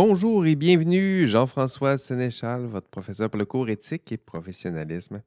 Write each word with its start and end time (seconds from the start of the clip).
Bonjour 0.00 0.46
et 0.46 0.54
bienvenue, 0.54 1.26
Jean-François 1.26 1.98
Sénéchal, 1.98 2.66
votre 2.66 2.86
professeur 2.86 3.28
pour 3.28 3.38
le 3.40 3.44
cours 3.44 3.68
éthique 3.68 4.12
et 4.12 4.16
professionnalisme. 4.16 5.22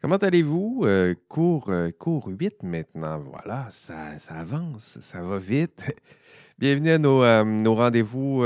Comment 0.00 0.18
allez-vous? 0.18 0.82
Euh, 0.84 1.16
cours, 1.26 1.70
euh, 1.70 1.90
cours 1.90 2.28
8 2.28 2.62
maintenant. 2.62 3.18
Voilà, 3.18 3.66
ça, 3.70 4.16
ça 4.20 4.34
avance, 4.36 4.98
ça 5.00 5.20
va 5.20 5.38
vite. 5.38 5.82
Bienvenue 6.60 6.90
à 6.90 6.98
nos, 6.98 7.24
euh, 7.24 7.42
nos 7.42 7.74
rendez-vous 7.74 8.44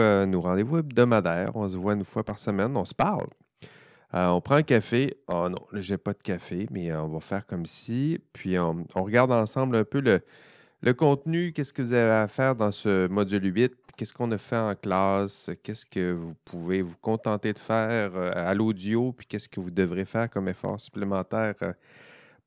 hebdomadaires. 0.78 1.54
On 1.54 1.68
se 1.68 1.76
voit 1.76 1.92
une 1.92 2.06
fois 2.06 2.24
par 2.24 2.38
semaine, 2.38 2.74
on 2.74 2.86
se 2.86 2.94
parle. 2.94 3.26
On 4.14 4.40
prend 4.40 4.54
un 4.54 4.62
café. 4.62 5.18
Oh 5.28 5.50
non, 5.50 5.60
j'ai 5.74 5.98
pas 5.98 6.14
de 6.14 6.22
café, 6.22 6.66
mais 6.70 6.90
on 6.94 7.08
va 7.08 7.20
faire 7.20 7.44
comme 7.44 7.66
si. 7.66 8.20
Puis 8.32 8.58
on 8.58 8.86
regarde 8.94 9.30
ensemble 9.30 9.76
un 9.76 9.84
peu 9.84 10.00
le, 10.00 10.22
le 10.82 10.94
contenu. 10.94 11.52
Qu'est-ce 11.52 11.72
que 11.72 11.80
vous 11.80 11.92
avez 11.92 12.10
à 12.10 12.28
faire 12.28 12.54
dans 12.56 12.70
ce 12.70 13.06
module 13.08 13.54
8? 13.54 13.72
Qu'est-ce 13.96 14.12
qu'on 14.12 14.30
a 14.32 14.38
fait 14.38 14.56
en 14.56 14.74
classe? 14.74 15.50
Qu'est-ce 15.62 15.86
que 15.86 16.12
vous 16.12 16.34
pouvez 16.44 16.82
vous 16.82 16.96
contenter 17.00 17.52
de 17.52 17.58
faire 17.58 18.12
euh, 18.16 18.32
à 18.34 18.52
l'audio? 18.52 19.12
Puis 19.12 19.26
qu'est-ce 19.26 19.48
que 19.48 19.60
vous 19.60 19.70
devrez 19.70 20.04
faire 20.04 20.28
comme 20.28 20.48
effort 20.48 20.80
supplémentaire 20.80 21.54
euh, 21.62 21.72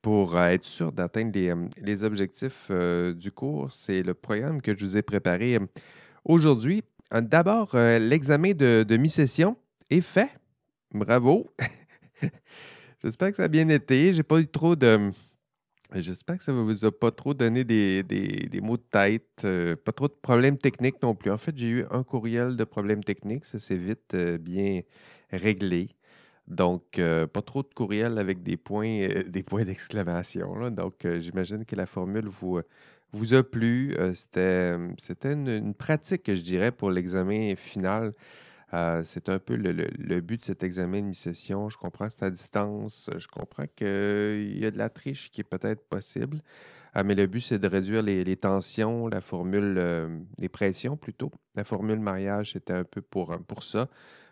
pour 0.02 0.36
euh, 0.36 0.48
être 0.48 0.64
sûr 0.64 0.92
d'atteindre 0.92 1.32
les, 1.80 2.04
objectifs 2.04 2.70
du 2.70 3.32
cours? 3.32 3.72
C'est 3.72 4.02
le 4.02 4.14
programme 4.14 4.60
que 4.60 4.76
je 4.76 4.84
vous 4.84 4.96
ai 4.96 5.02
préparé 5.02 5.58
aujourd'hui. 6.24 6.84
D'abord, 7.10 7.70
l'examen 7.74 8.52
de, 8.52 8.84
de 8.86 8.96
mi-session 8.96 9.56
est 9.88 10.00
fait. 10.00 10.30
Bravo. 10.92 11.50
J'espère 13.02 13.30
que 13.30 13.36
ça 13.36 13.44
a 13.44 13.48
bien 13.48 13.68
été. 13.68 14.12
J'ai 14.12 14.24
pas 14.24 14.40
eu 14.40 14.46
trop 14.46 14.74
de. 14.74 15.10
J'espère 15.94 16.38
que 16.38 16.42
ça 16.42 16.52
ne 16.52 16.60
vous 16.60 16.84
a 16.84 16.90
pas 16.90 17.10
trop 17.12 17.32
donné 17.32 17.62
des, 17.64 18.02
des- 18.02 18.60
maux 18.60 18.76
de 18.76 18.82
tête, 18.90 19.42
euh, 19.44 19.76
pas 19.76 19.92
trop 19.92 20.08
de 20.08 20.14
problèmes 20.20 20.58
techniques 20.58 21.00
non 21.02 21.14
plus. 21.14 21.30
En 21.30 21.38
fait, 21.38 21.56
j'ai 21.56 21.68
eu 21.68 21.84
un 21.90 22.02
courriel 22.02 22.56
de 22.56 22.64
problèmes 22.64 23.04
techniques. 23.04 23.44
Ça 23.44 23.58
s'est 23.60 23.76
vite 23.76 24.14
euh, 24.14 24.36
bien 24.38 24.80
réglé. 25.30 25.90
Donc, 26.48 26.98
euh, 26.98 27.26
pas 27.26 27.42
trop 27.42 27.62
de 27.62 27.68
courriels 27.74 28.18
avec 28.18 28.42
des 28.42 28.56
points, 28.56 29.08
des 29.28 29.42
points 29.44 29.64
d'exclamation. 29.64 30.70
Donc, 30.70 31.06
j'imagine 31.20 31.64
que 31.64 31.76
la 31.76 31.86
formule 31.86 32.26
vous, 32.28 32.60
vous 33.12 33.34
a 33.34 33.42
plu. 33.44 33.96
C'était, 34.14 34.76
c'était 34.98 35.32
une, 35.34 35.48
une 35.48 35.74
pratique, 35.74 36.24
je 36.34 36.42
dirais, 36.42 36.72
pour 36.72 36.90
l'examen 36.90 37.54
final. 37.56 38.12
Euh, 38.74 39.02
c'est 39.04 39.28
un 39.28 39.38
peu 39.38 39.54
le, 39.56 39.72
le- 39.72 40.20
but 40.20 40.40
de 40.40 40.44
cet 40.44 40.62
examen 40.64 41.00
de 41.00 41.06
mi-session. 41.06 41.68
Je 41.68 41.78
comprends 41.78 42.08
c'est 42.10 42.24
à 42.24 42.30
distance. 42.30 43.10
Je 43.16 43.28
comprends 43.28 43.66
qu'il 43.76 44.58
y 44.58 44.66
a 44.66 44.70
de 44.70 44.78
la 44.78 44.88
triche 44.90 45.30
qui 45.30 45.40
est 45.40 45.44
peut-être 45.44 45.84
possible. 45.88 46.42
Euh, 46.96 47.02
mais 47.04 47.14
le 47.14 47.26
but, 47.26 47.40
c'est 47.42 47.58
de 47.58 47.68
réduire 47.68 48.02
les, 48.02 48.36
tensions, 48.36 49.08
la 49.08 49.20
formule, 49.20 49.76
euh, 49.78 50.18
les 50.38 50.48
pressions 50.48 50.96
plutôt. 50.96 51.30
La 51.54 51.64
formule 51.64 52.00
mariage, 52.00 52.52
c'était 52.54 52.72
un 52.72 52.84
peu 52.84 53.02
pour, 53.02 53.32
euh, 53.32 53.38
pour 53.38 53.62
ça. 53.62 53.88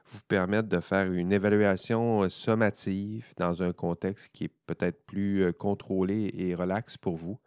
Vous 0.09 0.21
permettre 0.29 0.69
de 0.69 0.81
faire 0.81 1.13
une 1.13 1.33
évaluation 1.33 2.29
sommative 2.31 3.27
dans 3.39 3.63
un 3.63 3.73
contexte 3.73 4.31
qui 4.35 4.45
est 4.45 4.53
peut-être 4.67 5.05
plus 5.07 5.53
contrôlé 5.55 6.31
et 6.37 6.55
relax 6.55 6.97
pour 6.99 7.17
vous. 7.17 7.39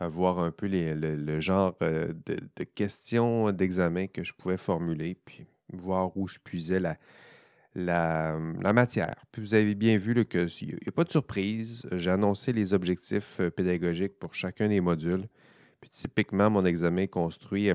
Voir 0.00 0.40
un 0.40 0.50
peu 0.50 0.66
les- 0.66 0.94
le, 0.96 1.40
genre 1.40 1.76
de, 1.80 2.16
de 2.56 2.64
questions 2.64 3.52
d'examen 3.52 4.08
que 4.08 4.24
je 4.24 4.32
pouvais 4.34 4.56
formuler, 4.58 5.16
puis 5.24 5.46
voir 5.72 6.16
où 6.16 6.28
je 6.28 6.38
puisais 6.38 6.80
la, 7.74 8.38
matière. 8.72 9.14
Vous 9.36 9.54
avez 9.54 9.74
bien 9.74 9.96
vu 9.96 10.14
s'il 10.48 10.68
n'y 10.68 10.88
a 10.88 10.92
pas 10.92 11.04
de 11.04 11.10
surprise. 11.10 11.82
J'ai 11.92 12.10
annoncé 12.10 12.52
les 12.52 12.74
objectifs 12.74 13.38
euh, 13.40 13.50
pédagogiques 13.50 14.18
pour 14.18 14.34
chacun 14.34 14.68
des 14.68 14.80
modules. 14.80 15.24
Typiquement, 15.90 16.50
mon 16.50 16.64
examen 16.64 17.02
est 17.02 17.08
construit 17.08 17.70
euh, 17.70 17.74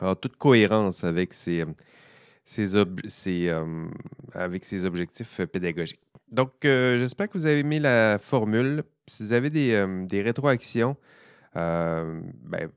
en 0.00 0.14
toute 0.14 0.36
cohérence 0.36 1.04
avec 1.04 1.34
ces, 1.34 1.60
euh, 1.60 1.66
objectifs 4.84 5.40
pédagogiques. 5.52 6.00
Donc, 6.30 6.52
j'espère 6.62 7.28
que 7.28 7.36
vous 7.36 7.46
avez 7.46 7.60
aimé 7.60 7.78
la 7.78 8.18
formule. 8.18 8.84
Si 9.06 9.22
vous 9.22 9.34
avez 9.34 9.50
des, 9.50 10.22
rétroactions, 10.22 10.96
ben, 11.54 12.70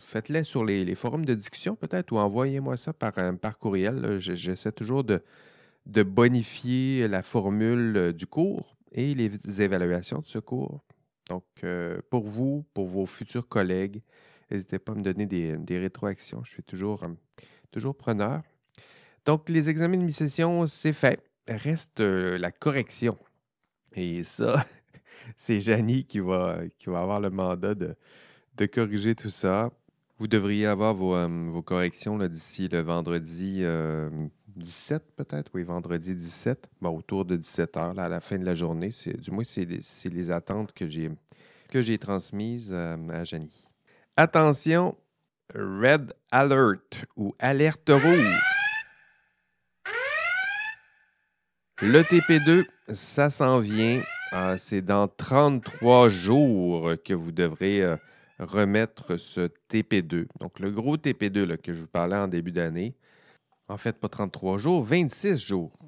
faites-les 0.00 0.44
sur 0.44 0.64
les, 0.64 0.94
forums 0.94 1.24
de 1.24 1.34
discussion 1.34 1.76
peut-être 1.76 2.12
ou 2.12 2.18
envoyez-moi 2.18 2.76
ça 2.76 2.92
par, 2.92 3.12
euh, 3.18 3.32
par 3.32 3.58
courriel. 3.58 4.18
J'essaie 4.18 4.72
toujours 4.72 5.04
de, 5.04 5.22
bonifier 5.86 7.08
la 7.08 7.22
formule 7.22 7.96
euh, 7.96 8.12
du 8.12 8.26
cours 8.26 8.76
et 8.92 9.14
les 9.14 9.62
évaluations 9.62 10.20
de 10.20 10.26
ce 10.26 10.38
cours. 10.38 10.82
Donc, 11.28 11.44
euh, 11.64 12.00
pour 12.10 12.24
vous, 12.24 12.64
pour 12.74 12.86
vos 12.86 13.06
futurs 13.06 13.48
collègues, 13.48 14.02
n'hésitez 14.50 14.78
pas 14.78 14.92
à 14.92 14.94
me 14.94 15.02
donner 15.02 15.26
des, 15.26 15.78
rétroactions. 15.78 16.42
Je 16.44 16.50
suis 16.50 16.62
toujours, 16.62 17.04
euh, 17.04 17.08
toujours 17.70 17.96
preneur. 17.96 18.42
Donc, 19.24 19.48
les 19.48 19.70
examens 19.70 19.96
de 19.96 20.02
mi-session, 20.02 20.66
c'est 20.66 20.92
fait. 20.92 21.22
Reste 21.48 22.00
euh, 22.00 22.38
la 22.38 22.50
correction. 22.50 23.16
Et 23.94 24.24
ça, 24.24 24.66
c'est 25.36 25.60
Janie 25.60 26.04
qui 26.04 26.20
va, 26.20 26.60
qui 26.78 26.90
va 26.90 27.00
avoir 27.00 27.20
le 27.20 27.30
mandat 27.30 27.74
de, 27.74 27.94
de 28.56 28.66
corriger 28.66 29.14
tout 29.14 29.30
ça. 29.30 29.70
Vous 30.18 30.28
devriez 30.28 30.66
avoir 30.66 30.94
vos, 30.94 31.14
euh, 31.14 31.62
corrections 31.62 32.18
d'ici 32.18 32.68
le 32.68 32.80
vendredi 32.80 33.58
euh, 33.62 34.08
17, 34.56 35.02
peut-être. 35.16 35.50
Oui, 35.54 35.64
vendredi 35.64 36.14
17. 36.14 36.70
Bon, 36.80 36.96
autour 36.96 37.24
de 37.24 37.36
17 37.36 37.76
heures, 37.76 37.94
là, 37.94 38.04
à 38.04 38.08
la 38.08 38.20
fin 38.20 38.38
de 38.38 38.44
la 38.44 38.54
journée. 38.54 38.90
Du 39.18 39.30
moins, 39.30 39.44
c'est 39.44 39.64
les, 39.64 40.30
attentes 40.30 40.72
que 40.72 40.86
j'ai, 40.86 41.10
que 41.70 41.80
j'ai 41.80 41.98
transmises 41.98 42.70
euh, 42.72 42.96
à 43.08 43.24
Janie. 43.24 43.68
Attention, 44.16 44.96
Red 45.54 46.12
Alert 46.30 47.06
ou 47.16 47.34
Alerte 47.38 47.88
rouge. 47.88 48.40
Le 51.80 52.02
TP2, 52.02 52.66
ça 52.92 53.30
s'en 53.30 53.58
vient. 53.58 54.02
Euh, 54.34 54.56
c'est 54.58 54.82
dans 54.82 55.08
33 55.08 56.08
jours 56.08 56.92
que 57.04 57.12
vous 57.12 57.32
devrez 57.32 57.82
euh, 57.82 57.96
remettre 58.44 59.16
ce 59.16 59.48
TP2. 59.70 60.26
Donc, 60.40 60.60
le 60.60 60.70
gros 60.70 60.96
TP2 60.96 61.44
là, 61.44 61.56
que 61.56 61.72
je 61.72 61.80
vous 61.80 61.88
parlais 61.88 62.16
en 62.16 62.28
début 62.28 62.52
d'année, 62.52 62.94
en 63.68 63.76
fait, 63.76 63.98
pas 63.98 64.08
33 64.08 64.58
jours, 64.58 64.84
26 64.84 65.38
jours. 65.38 65.78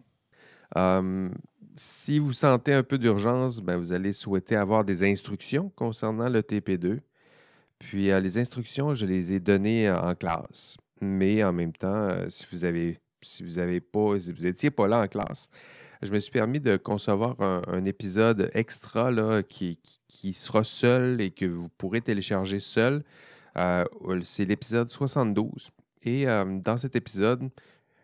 Euh, 0.76 1.28
si 1.76 2.18
vous 2.18 2.32
sentez 2.32 2.72
un 2.72 2.82
peu 2.82 2.98
d'urgence, 2.98 3.60
ben, 3.60 3.76
vous 3.76 3.92
allez 3.92 4.12
souhaiter 4.12 4.56
avoir 4.56 4.84
des 4.84 5.02
instructions 5.04 5.70
concernant 5.76 6.28
le 6.28 6.40
TP2. 6.40 7.00
Puis, 7.78 8.10
euh, 8.10 8.20
les 8.20 8.38
instructions, 8.38 8.94
je 8.94 9.06
les 9.06 9.32
ai 9.32 9.40
données 9.40 9.88
euh, 9.88 10.00
en 10.00 10.14
classe. 10.14 10.76
Mais 11.00 11.42
en 11.44 11.52
même 11.52 11.72
temps, 11.72 12.08
euh, 12.08 12.28
si 12.28 12.46
vous 12.50 12.64
avez, 12.64 12.98
si 13.20 13.42
vous 13.42 13.54
pas, 13.92 14.18
si 14.18 14.32
vous 14.32 14.42
n'étiez 14.42 14.70
pas 14.70 14.86
là 14.86 15.02
en 15.02 15.08
classe, 15.08 15.48
je 16.04 16.12
me 16.12 16.20
suis 16.20 16.30
permis 16.30 16.60
de 16.60 16.76
concevoir 16.76 17.40
un, 17.40 17.84
épisode 17.86 18.50
extra 18.54 19.10
là, 19.10 19.42
qui, 19.42 19.78
qui- 19.82 20.00
qui 20.08 20.32
sera 20.32 20.64
seul 20.64 21.20
et 21.20 21.30
que 21.30 21.46
vous 21.46 21.68
pourrez 21.70 22.00
télécharger 22.00 22.60
seul. 22.60 23.02
Euh, 23.56 23.84
c'est 24.22 24.44
l'épisode 24.44 24.90
72. 24.90 25.70
Et 26.02 26.28
euh, 26.28 26.44
dans 26.60 26.76
cet 26.76 26.94
épisode, 26.96 27.50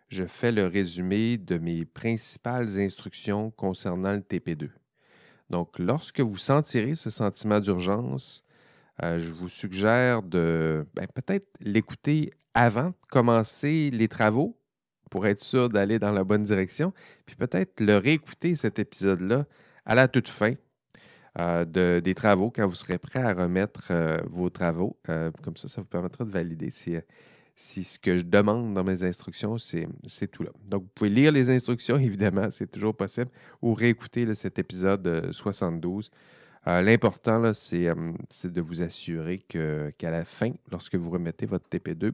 je 0.09 0.25
fais 0.25 0.51
le 0.51 0.67
résumé 0.67 1.37
de 1.37 1.57
mes 1.57 1.85
principales 1.85 2.79
instructions 2.79 3.51
concernant 3.51 4.13
le 4.13 4.19
TP2. 4.21 4.69
Donc, 5.49 5.77
lorsque 5.79 6.21
vous 6.21 6.37
sentirez 6.37 6.95
ce 6.95 7.09
sentiment 7.09 7.59
d'urgence, 7.59 8.43
euh, 9.03 9.19
je 9.19 9.31
vous 9.31 9.49
suggère 9.49 10.23
de 10.23 10.85
ben, 10.95 11.07
peut-être 11.13 11.47
l'écouter 11.59 12.31
avant 12.53 12.89
de 12.89 12.95
commencer 13.09 13.89
les 13.91 14.07
travaux 14.07 14.57
pour 15.11 15.27
être 15.27 15.41
sûr 15.41 15.69
d'aller 15.69 15.99
dans 15.99 16.11
la 16.11 16.23
bonne 16.23 16.43
direction, 16.43 16.91
puis 17.27 17.35
peut-être 17.35 17.79
le 17.81 17.97
réécouter 17.97 18.55
cet 18.55 18.79
épisode-là 18.79 19.45
à 19.85 19.93
la 19.93 20.07
toute 20.07 20.29
fin 20.29 20.53
euh, 21.39 21.63
de- 21.65 22.01
des 22.03 22.15
travaux 22.15 22.49
quand 22.49 22.67
vous 22.67 22.75
serez 22.75 22.97
prêt 22.97 23.21
à 23.21 23.33
remettre 23.33 23.89
euh, 23.91 24.17
vos 24.27 24.49
travaux. 24.49 24.97
Euh, 25.09 25.29
comme 25.43 25.55
ça, 25.57 25.67
ça 25.67 25.81
vous 25.81 25.87
permettra 25.87 26.25
de 26.25 26.31
valider 26.31 26.69
si, 26.71 27.83
ce 27.83 27.99
que 27.99 28.17
je 28.17 28.23
demande 28.23 28.73
dans 28.73 28.83
mes 28.83 29.03
instructions, 29.03 29.57
c'est 29.57 29.87
tout 30.31 30.43
là. 30.43 30.49
Donc, 30.65 30.83
vous 30.83 30.89
pouvez 30.95 31.09
lire 31.09 31.31
les 31.31 31.49
instructions, 31.49 31.97
évidemment, 32.09 32.49
c'est 32.51 32.69
toujours 32.71 32.95
possible, 32.95 33.29
ou 33.61 33.73
réécouter 33.73 34.33
cet 34.33 34.59
épisode 34.59 35.05
euh, 35.07 35.31
72. 35.31 36.09
Euh, 36.67 36.81
L'important, 36.81 37.53
c'est 37.53 37.85
de 37.87 38.61
vous 38.61 38.81
assurer 38.81 39.39
qu'à 39.39 40.11
la 40.11 40.25
fin, 40.25 40.51
lorsque 40.71 40.95
vous 40.95 41.09
remettez 41.09 41.45
votre 41.45 41.67
TP2, 41.69 42.11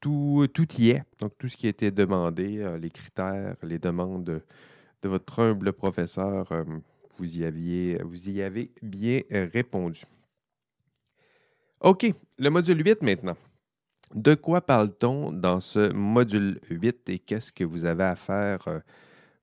tout, 0.00 0.46
tout 0.52 0.66
y 0.78 0.90
est. 0.90 1.02
Donc, 1.20 1.32
tout 1.38 1.48
ce 1.48 1.56
qui 1.56 1.66
a 1.66 1.70
été 1.70 1.90
demandé, 1.90 2.58
euh, 2.58 2.78
les 2.78 2.90
critères, 2.90 3.56
les 3.62 3.78
demandes 3.78 4.24
de, 4.24 4.42
votre 5.08 5.40
humble 5.40 5.72
professeur, 5.72 6.50
euh, 6.52 6.64
vous, 7.18 7.38
y 7.38 8.42
avez 8.42 8.70
bien 8.82 9.20
euh, 9.32 9.48
répondu. 9.52 10.02
OK, 11.80 12.12
le 12.38 12.50
module 12.50 12.84
8 12.84 13.02
maintenant. 13.02 13.36
De 14.14 14.34
quoi 14.34 14.60
parle-t-on 14.60 15.32
dans 15.32 15.60
ce 15.60 15.92
module 15.92 16.60
8 16.70 17.08
et 17.10 17.18
qu'est-ce 17.18 17.52
que 17.52 17.64
vous 17.64 17.84
avez 17.84 18.04
à 18.04 18.16
faire 18.16 18.66
euh, 18.68 18.80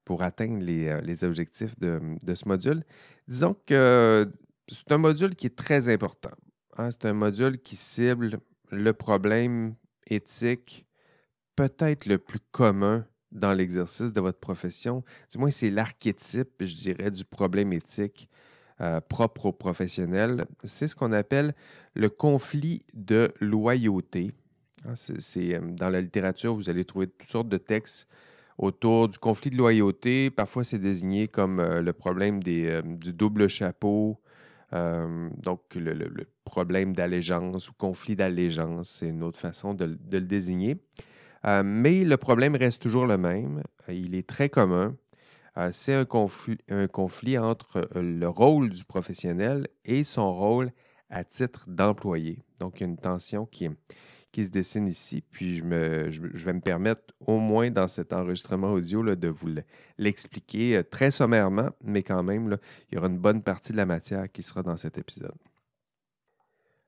pour 0.04 0.24
atteindre 0.24 0.64
les, 0.64 0.88
euh, 0.88 1.28
objectifs 1.28 1.78
de, 1.80 2.00
de 2.24 2.36
ce 2.36 2.48
module? 2.48 2.84
Disons 3.28 3.56
que 3.66 4.30
c'est 4.68 4.92
un 4.92 4.98
module 4.98 5.36
qui 5.36 5.48
est 5.48 5.56
très 5.56 5.88
important. 5.90 6.32
hein. 6.78 6.90
C'est 6.92 7.06
un 7.06 7.14
module 7.14 7.62
qui 7.62 7.76
cible 7.76 8.40
le 8.72 8.94
problème 8.94 9.76
éthique 10.08 10.86
peut-être 11.56 12.06
le 12.06 12.18
plus 12.18 12.40
commun 12.52 13.06
dans 13.32 13.54
l'exercice 13.54 14.12
de 14.12 14.22
votre 14.22 14.40
profession? 14.40 15.04
Du 15.32 15.38
moins, 15.38 15.52
c'est 15.52 15.70
l'archétype, 15.70 16.52
je 16.60 16.76
dirais, 16.76 17.12
du 17.12 17.26
problème 17.26 17.74
éthique 17.74 18.30
euh, 18.82 19.00
propre 19.00 19.46
aux 19.46 19.54
professionnels. 19.54 20.46
C'est 20.66 20.90
ce 20.90 20.96
qu'on 20.96 21.14
appelle 21.14 21.56
le 21.94 22.10
conflit 22.10 22.84
de 22.94 23.34
loyauté. 23.40 24.34
Hein, 24.86 24.96
c'est, 24.96 25.56
euh, 25.56 25.62
dans 25.62 25.90
la 25.90 26.02
littérature, 26.02 26.54
vous 26.54 26.70
allez 26.70 26.84
trouver 26.84 27.08
toutes 27.08 27.30
sortes 27.30 27.48
de 27.48 27.58
textes 27.58 28.08
autour 28.58 29.08
du 29.08 29.18
conflit 29.18 29.50
de 29.50 29.56
loyauté. 29.56 30.30
Parfois, 30.30 30.66
c'est 30.66 30.80
désigné 30.80 31.30
comme 31.30 31.62
euh, 31.62 31.82
le 31.82 31.94
problème 31.94 32.44
des, 32.44 32.82
du 32.84 33.14
double 33.14 33.48
chapeau, 33.48 34.20
donc 34.72 35.62
le, 35.76 36.28
problème 36.44 36.94
d'allégeance 36.94 37.70
ou 37.70 37.74
conflit 37.74 38.16
d'allégeance, 38.16 38.90
c'est 39.00 39.10
une 39.10 39.24
autre 39.24 39.40
façon 39.40 39.74
de 39.74 39.86
le 40.12 40.22
désigner. 40.22 40.78
Euh, 41.46 41.62
mais 41.64 42.04
le 42.04 42.18
problème 42.18 42.56
reste 42.56 42.82
toujours 42.82 43.06
le 43.06 43.18
même. 43.18 43.62
Euh, 43.88 43.94
il 43.94 44.16
est 44.16 44.28
très 44.28 44.50
commun. 44.50 44.96
Euh, 45.58 45.70
c'est 45.72 45.94
un 45.94 46.06
conflit, 46.06 46.58
un 46.70 46.88
conflit 46.88 47.38
entre 47.38 47.88
le 47.96 48.28
rôle 48.28 48.70
du 48.70 48.84
professionnel 48.84 49.68
et 49.86 50.04
son 50.04 50.34
rôle 50.34 50.72
à 51.10 51.24
titre 51.24 51.66
d'employé. 51.68 52.44
Donc, 52.60 52.80
il 52.80 52.82
y 52.82 52.86
a 52.86 52.90
une 52.90 52.98
tension 52.98 53.46
qui, 53.46 53.70
qui 54.36 54.44
se 54.44 54.50
dessine 54.50 54.90
ici. 54.90 55.24
Puis, 55.32 55.56
je, 55.56 56.46
vais 56.46 56.54
me 56.54 56.60
permettre, 56.60 57.14
au 57.26 57.40
moins 57.40 57.72
dans 57.72 57.88
cet 57.88 58.12
enregistrement 58.12 58.74
audio, 58.74 59.16
de 59.16 59.30
vous 59.30 59.48
l'expliquer 59.98 60.84
très 60.92 61.10
sommairement, 61.10 61.70
mais 61.82 62.04
quand 62.04 62.22
même, 62.22 62.58
il 62.92 62.96
y 62.96 62.98
aura 62.98 63.08
une 63.08 63.18
bonne 63.18 63.42
partie 63.42 63.72
de 63.72 63.78
la 63.78 63.86
matière 63.86 64.30
qui 64.30 64.44
sera 64.44 64.62
dans 64.62 64.76
cet 64.76 64.98
épisode. 64.98 65.38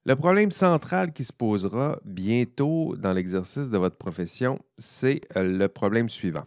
Le 0.04 0.18
problème 0.18 0.52
central 0.52 1.14
qui 1.14 1.24
se 1.24 1.32
posera 1.32 2.02
bientôt 2.04 2.98
dans 2.98 3.14
l'exercice 3.14 3.70
de 3.70 3.78
votre 3.78 3.96
profession, 3.96 4.60
c'est 4.78 5.22
euh, 5.38 5.44
le 5.44 5.70
problème 5.70 6.10
suivant. 6.10 6.46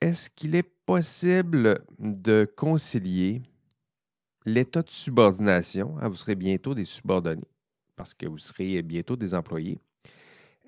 Est-ce 0.00 0.30
qu'il 0.30 0.54
est 0.54 0.70
possible 0.86 1.84
de 1.98 2.50
concilier 2.56 3.42
l'état 4.46 4.80
de 4.80 4.90
subordination, 4.90 5.96
hein, 6.00 6.08
vous 6.08 6.16
serez 6.16 6.34
bientôt 6.34 6.72
des 6.74 6.86
subordonnés 6.86 7.44
parce 7.98 8.14
que 8.14 8.26
vous 8.26 8.38
serez 8.38 8.80
bientôt 8.80 9.16
des 9.16 9.34
employés, 9.34 9.80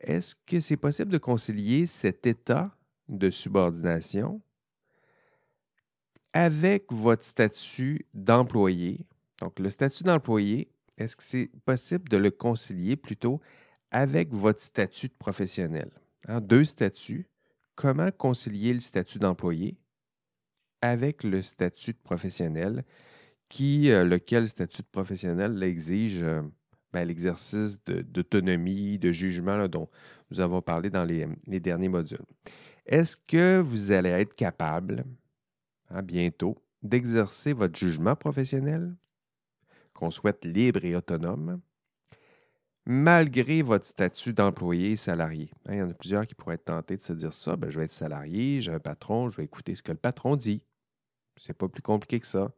est-ce 0.00 0.34
que 0.34 0.58
c'est 0.58 0.76
possible 0.76 1.12
de 1.12 1.18
concilier 1.18 1.86
cet 1.86 2.26
état 2.26 2.76
de 3.08 3.30
subordination 3.30 4.42
avec 6.32 6.92
votre 6.92 7.24
statut 7.24 8.04
d'employé? 8.12 9.06
Donc, 9.38 9.58
le 9.58 9.70
statut 9.70 10.02
d'employé, 10.02 10.68
est-ce 10.98 11.16
que 11.16 11.22
c'est 11.22 11.50
possible 11.64 12.08
de 12.08 12.16
le 12.16 12.30
concilier 12.30 12.96
plutôt 12.96 13.40
avec 13.90 14.32
votre 14.32 14.60
statut 14.60 15.08
de 15.08 15.14
professionnel? 15.18 15.90
Deux 16.42 16.64
statuts. 16.64 17.28
Comment 17.76 18.10
concilier 18.10 18.74
le 18.74 18.80
statut 18.80 19.18
d'employé 19.18 19.78
avec 20.82 21.24
le 21.24 21.42
statut 21.42 21.92
de 21.92 21.98
professionnel, 21.98 22.84
qui, 23.48 23.90
euh, 23.90 24.04
lequel 24.04 24.48
statut 24.48 24.82
de 24.82 24.86
professionnel 24.90 25.62
exige 25.62 26.22
euh, 26.22 26.42
ben, 26.92 27.04
l'exercice 27.04 27.78
d'autonomie, 27.84 28.98
de, 28.98 29.12
jugement 29.12 29.68
dont 29.68 29.88
nous 30.30 30.40
avons 30.40 30.62
parlé 30.62 30.90
dans 30.90 31.04
les, 31.04 31.26
derniers 31.60 31.88
modules. 31.88 32.24
Est-ce 32.86 33.16
que 33.16 33.60
vous 33.60 33.92
allez 33.92 34.10
être 34.10 34.34
capable, 34.34 35.04
hein, 35.90 36.02
bientôt, 36.02 36.62
d'exercer 36.82 37.52
votre 37.52 37.78
jugement 37.78 38.16
professionnel? 38.16 38.94
Qu'on 39.94 40.10
souhaite 40.10 40.44
libre 40.44 40.84
et 40.84 40.96
autonome, 40.96 41.60
malgré 42.86 43.62
votre 43.62 43.86
statut 43.86 44.32
d'employé 44.32 44.96
salarié. 44.96 45.50
Hein, 45.66 45.74
il 45.74 45.78
y 45.78 45.82
en 45.82 45.90
a 45.90 45.94
plusieurs 45.94 46.26
qui 46.26 46.34
pourraient 46.34 46.54
être 46.54 46.64
tentés 46.64 46.96
de 46.96 47.02
se 47.02 47.12
dire 47.12 47.34
ça, 47.34 47.56
ben, 47.56 47.70
je 47.70 47.78
vais 47.78 47.84
être 47.84 47.92
salarié, 47.92 48.60
j'ai 48.60 48.72
un 48.72 48.80
patron, 48.80 49.28
je 49.28 49.36
vais 49.36 49.44
écouter 49.44 49.74
ce 49.76 49.82
que 49.82 49.92
le 49.92 49.98
patron 49.98 50.36
dit. 50.36 50.62
C'est 51.36 51.56
pas 51.56 51.68
plus 51.68 51.82
compliqué 51.82 52.20
que 52.20 52.26
ça. 52.26 52.52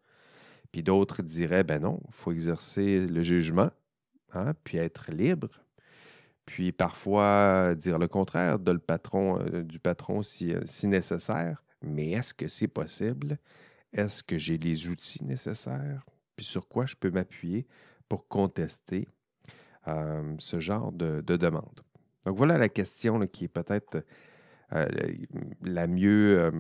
Puis 0.73 0.83
d'autres 0.83 1.23
diraient, 1.23 1.65
ben 1.65 1.83
non, 1.83 2.01
il 2.09 2.15
faut 2.15 2.33
exercer 2.33 3.07
le 3.07 3.23
jugement, 3.23 3.71
hein, 4.35 4.55
puis 4.65 4.79
être 4.79 5.11
libre. 5.11 5.51
Puis 6.47 6.73
parfois 6.73 7.75
dire 7.77 7.99
le 7.99 8.09
contraire 8.09 8.59
de 8.59 8.73
le 8.73 8.79
patron, 8.79 9.41
euh, 9.41 9.63
du 9.63 9.79
patron 9.79 10.23
si, 10.23 10.53
euh, 10.53 10.61
si 10.65 10.89
nécessaire. 10.89 11.63
Mais 11.83 12.11
est-ce 12.11 12.35
que 12.35 12.49
c'est 12.49 12.69
possible? 12.69 13.39
Est-ce 13.93 14.23
que 14.23 14.39
j'ai 14.39 14.59
les 14.59 14.89
outils 14.89 15.25
nécessaires? 15.25 16.05
puis 16.37 16.47
sur 16.47 16.69
quoi 16.69 16.87
je 16.87 16.97
peux 16.97 17.11
m'appuyer 17.11 17.67
pour 18.09 18.29
contester 18.29 19.09
euh, 19.89 20.35
ce 20.39 20.61
genre 20.61 20.93
de, 20.93 21.21
demande? 21.21 21.81
Donc 22.25 22.37
voilà 22.37 22.59
la 22.59 22.69
question 22.69 23.27
qui 23.27 23.45
est 23.45 23.49
peut-être 23.49 24.05
euh, 24.73 24.87
la 25.63 25.87
mieux, 25.87 26.39
euh, 26.39 26.51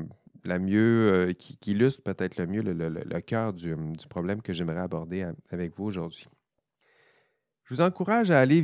la 0.44 0.58
mieux 0.58 1.34
qui, 1.38 1.58
illustre 1.66 2.02
peut-être 2.02 2.36
le 2.36 2.46
mieux 2.46 2.62
le, 2.62 3.20
cœur 3.20 3.52
du, 3.52 3.74
problème 4.08 4.42
que 4.42 4.52
j'aimerais 4.52 4.80
aborder 4.80 5.26
avec 5.50 5.76
vous 5.76 5.84
aujourd'hui. 5.84 6.26
Je 7.72 7.78
vous 7.78 7.82
encourage 7.82 8.30
à 8.30 8.38
aller 8.38 8.62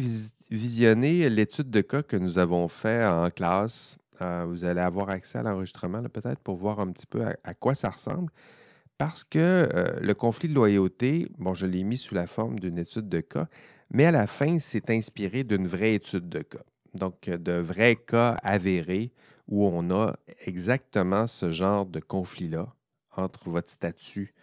visionner 0.51 1.31
l'étude 1.31 1.71
de 1.71 1.81
cas 1.81 2.03
que 2.03 2.15
nous 2.15 2.39
avons 2.39 2.69
fait 2.69 3.07
en 3.07 3.31
classe. 3.31 3.97
vous 4.21 4.67
allez 4.67 4.83
avoir 4.83 5.09
accès 5.09 5.39
à 5.39 5.43
l'enregistrement 5.43 6.03
peut-être 6.03 6.41
pour 6.41 6.57
voir 6.57 6.79
un 6.79 6.93
petit 6.93 7.07
peu 7.07 7.23
à 7.25 7.55
quoi 7.55 7.75
ça 7.75 7.89
ressemble. 7.89 8.31
Parce 8.99 9.25
que 9.25 9.39
euh, 9.39 9.99
le 9.99 10.13
conflit 10.13 10.51
de 10.51 10.55
loyauté, 10.55 11.27
bon, 11.39 11.55
je 11.55 11.65
l'ai 11.65 11.85
mis 11.85 11.97
sous 11.97 12.15
la 12.15 12.27
forme 12.27 12.59
d'une 12.59 12.77
étude 12.77 13.09
de 13.09 13.21
cas, 13.21 13.49
mais 13.91 14.05
à 14.05 14.11
la 14.11 14.27
fin, 14.27 14.59
c'est 14.59 14.91
inspiré 14.91 15.43
d'une 15.43 15.67
vraie 15.67 15.95
étude 15.95 16.29
de 16.29 16.43
cas. 16.43 16.65
Donc, 16.93 17.29
euh, 17.29 17.39
de 17.39 17.53
vrais 17.53 17.97
cas 17.97 18.33
avérés 18.43 19.11
où 19.47 19.65
on 19.65 19.91
a 19.91 20.17
exactement 20.45 21.27
ce 21.27 21.51
genre 21.51 21.87
de 21.87 22.01
conflit-là 22.01 22.75
entre 23.17 23.49
votre 23.49 23.71
statut 23.71 24.35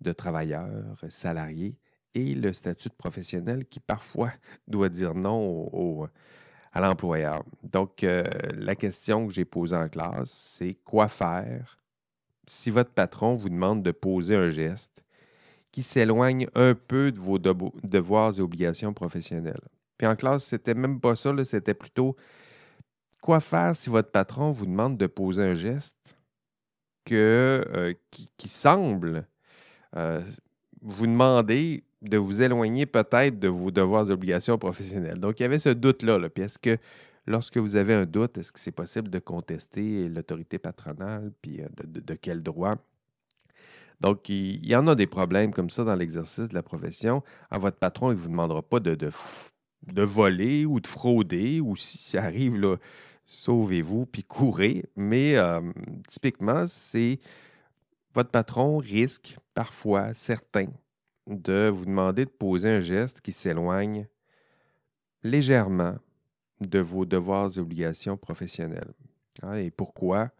de 0.00 0.12
travailleur 0.12 0.96
salarié 1.10 1.76
et 2.14 2.34
le 2.34 2.52
statut 2.52 2.88
de 2.88 2.94
professionnel 2.94 3.66
qui 3.66 3.80
parfois 3.80 4.32
doit 4.68 4.88
dire 4.88 5.14
non 5.14 6.08
à 6.72 6.80
l'employeur. 6.80 7.44
Donc, 7.62 8.02
euh, 8.02 8.24
la 8.54 8.74
question 8.74 9.26
que 9.26 9.32
j'ai 9.32 9.44
posée 9.44 9.76
en 9.76 9.88
classe, 9.88 10.30
c'est 10.30 10.74
quoi 10.84 11.08
faire 11.08 11.78
si 12.46 12.70
votre 12.70 12.90
patron 12.90 13.36
vous 13.36 13.48
demande 13.48 13.82
de 13.82 13.92
poser 13.92 14.34
un 14.34 14.50
geste 14.50 15.04
qui 15.70 15.82
s'éloigne 15.82 16.48
un 16.54 16.74
peu 16.74 17.10
de 17.12 17.18
vos 17.18 17.38
devoirs 17.38 18.38
et 18.38 18.42
obligations 18.42 18.92
professionnelles? 18.92 19.62
Puis 19.96 20.06
en 20.06 20.16
classe, 20.16 20.44
c'était 20.44 20.74
même 20.74 21.00
pas 21.00 21.14
ça, 21.14 21.32
c'était 21.44 21.74
plutôt 21.74 22.16
quoi 23.22 23.40
faire 23.40 23.74
si 23.74 23.88
votre 23.88 24.10
patron 24.10 24.50
vous 24.50 24.66
demande 24.66 24.98
de 24.98 25.06
poser 25.06 25.42
un 25.42 25.54
geste 25.54 25.96
euh, 27.12 27.94
qui, 28.10 28.48
semble 28.48 29.26
euh, 29.96 30.22
vous 30.80 31.06
demander 31.06 31.84
de 32.08 32.16
vous 32.18 32.42
éloigner 32.42 32.86
peut-être 32.86 33.38
de 33.38 33.48
vos 33.48 33.70
devoirs 33.70 34.08
et 34.10 34.12
obligations 34.12 34.58
professionnelles. 34.58 35.18
Donc, 35.18 35.40
il 35.40 35.42
y 35.42 35.46
avait 35.46 35.58
ce 35.58 35.70
doute-là. 35.70 36.18
Là. 36.18 36.28
Puis 36.28 36.44
est-ce 36.44 36.58
que 36.58 36.78
Lorsque 37.26 37.56
vous 37.56 37.76
avez 37.76 37.94
un 37.94 38.04
doute, 38.04 38.36
est-ce 38.36 38.52
que 38.52 38.60
c'est 38.60 38.70
possible 38.70 39.08
de 39.08 39.18
contester 39.18 40.08
l'autorité 40.08 40.58
patronale, 40.58 41.32
puis 41.40 41.62
euh, 41.62 41.68
de, 41.84 42.14
quel 42.14 42.42
droit? 42.42 42.74
Donc, 44.00 44.28
il, 44.28 44.64
y 44.66 44.76
en 44.76 44.86
a 44.88 44.94
des 44.94 45.06
problèmes 45.06 45.52
comme 45.52 45.70
ça 45.70 45.84
dans 45.84 45.94
l'exercice 45.94 46.50
de 46.50 46.54
la 46.54 46.62
profession. 46.62 47.22
À 47.50 47.58
votre 47.58 47.78
patron, 47.78 48.12
il 48.12 48.16
ne 48.16 48.20
vous 48.20 48.28
demandera 48.28 48.60
pas 48.60 48.78
de, 48.78 48.94
de, 48.94 50.02
voler 50.02 50.66
ou 50.66 50.80
de 50.80 50.86
frauder, 50.86 51.60
ou 51.60 51.76
si 51.76 51.96
ça 51.96 52.24
arrive, 52.24 52.78
sauvez-vous, 53.24 54.04
puis 54.04 54.22
courez. 54.22 54.84
Mais 54.94 55.36
euh, 55.36 55.62
typiquement, 56.08 56.66
c'est 56.66 57.20
votre 58.12 58.30
patron 58.30 58.76
risque 58.76 59.38
parfois, 59.54 60.12
certains, 60.12 60.68
de 61.26 61.68
vous 61.68 61.84
demander 61.84 62.24
de 62.24 62.30
poser 62.30 62.68
un 62.68 62.80
geste 62.80 63.20
qui 63.20 63.32
s'éloigne 63.32 64.06
légèrement 65.22 65.96
de 66.60 66.78
vos 66.78 67.04
devoirs 67.04 67.56
et 67.56 67.60
obligations 67.60 68.16
professionnelles. 68.16 68.92
Hein, 69.42 69.54
et 69.54 69.70
pourquoi? 69.70 70.30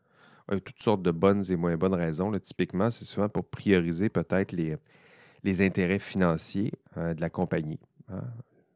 Il 0.48 0.54
y 0.54 0.56
a 0.58 0.60
toutes 0.60 0.82
sortes 0.82 1.02
de 1.02 1.10
bonnes 1.10 1.44
et 1.50 1.56
moins 1.56 1.76
bonnes 1.76 1.94
raisons. 1.94 2.30
typiquement, 2.38 2.90
c'est 2.90 3.04
souvent 3.04 3.28
pour 3.28 3.46
prioriser 3.46 4.10
peut-être 4.10 4.52
les, 4.52 5.62
intérêts 5.62 5.98
financiers 5.98 6.72
hein, 6.96 7.14
de 7.14 7.20
la 7.20 7.30
compagnie. 7.30 7.80
Hein. 8.08 8.24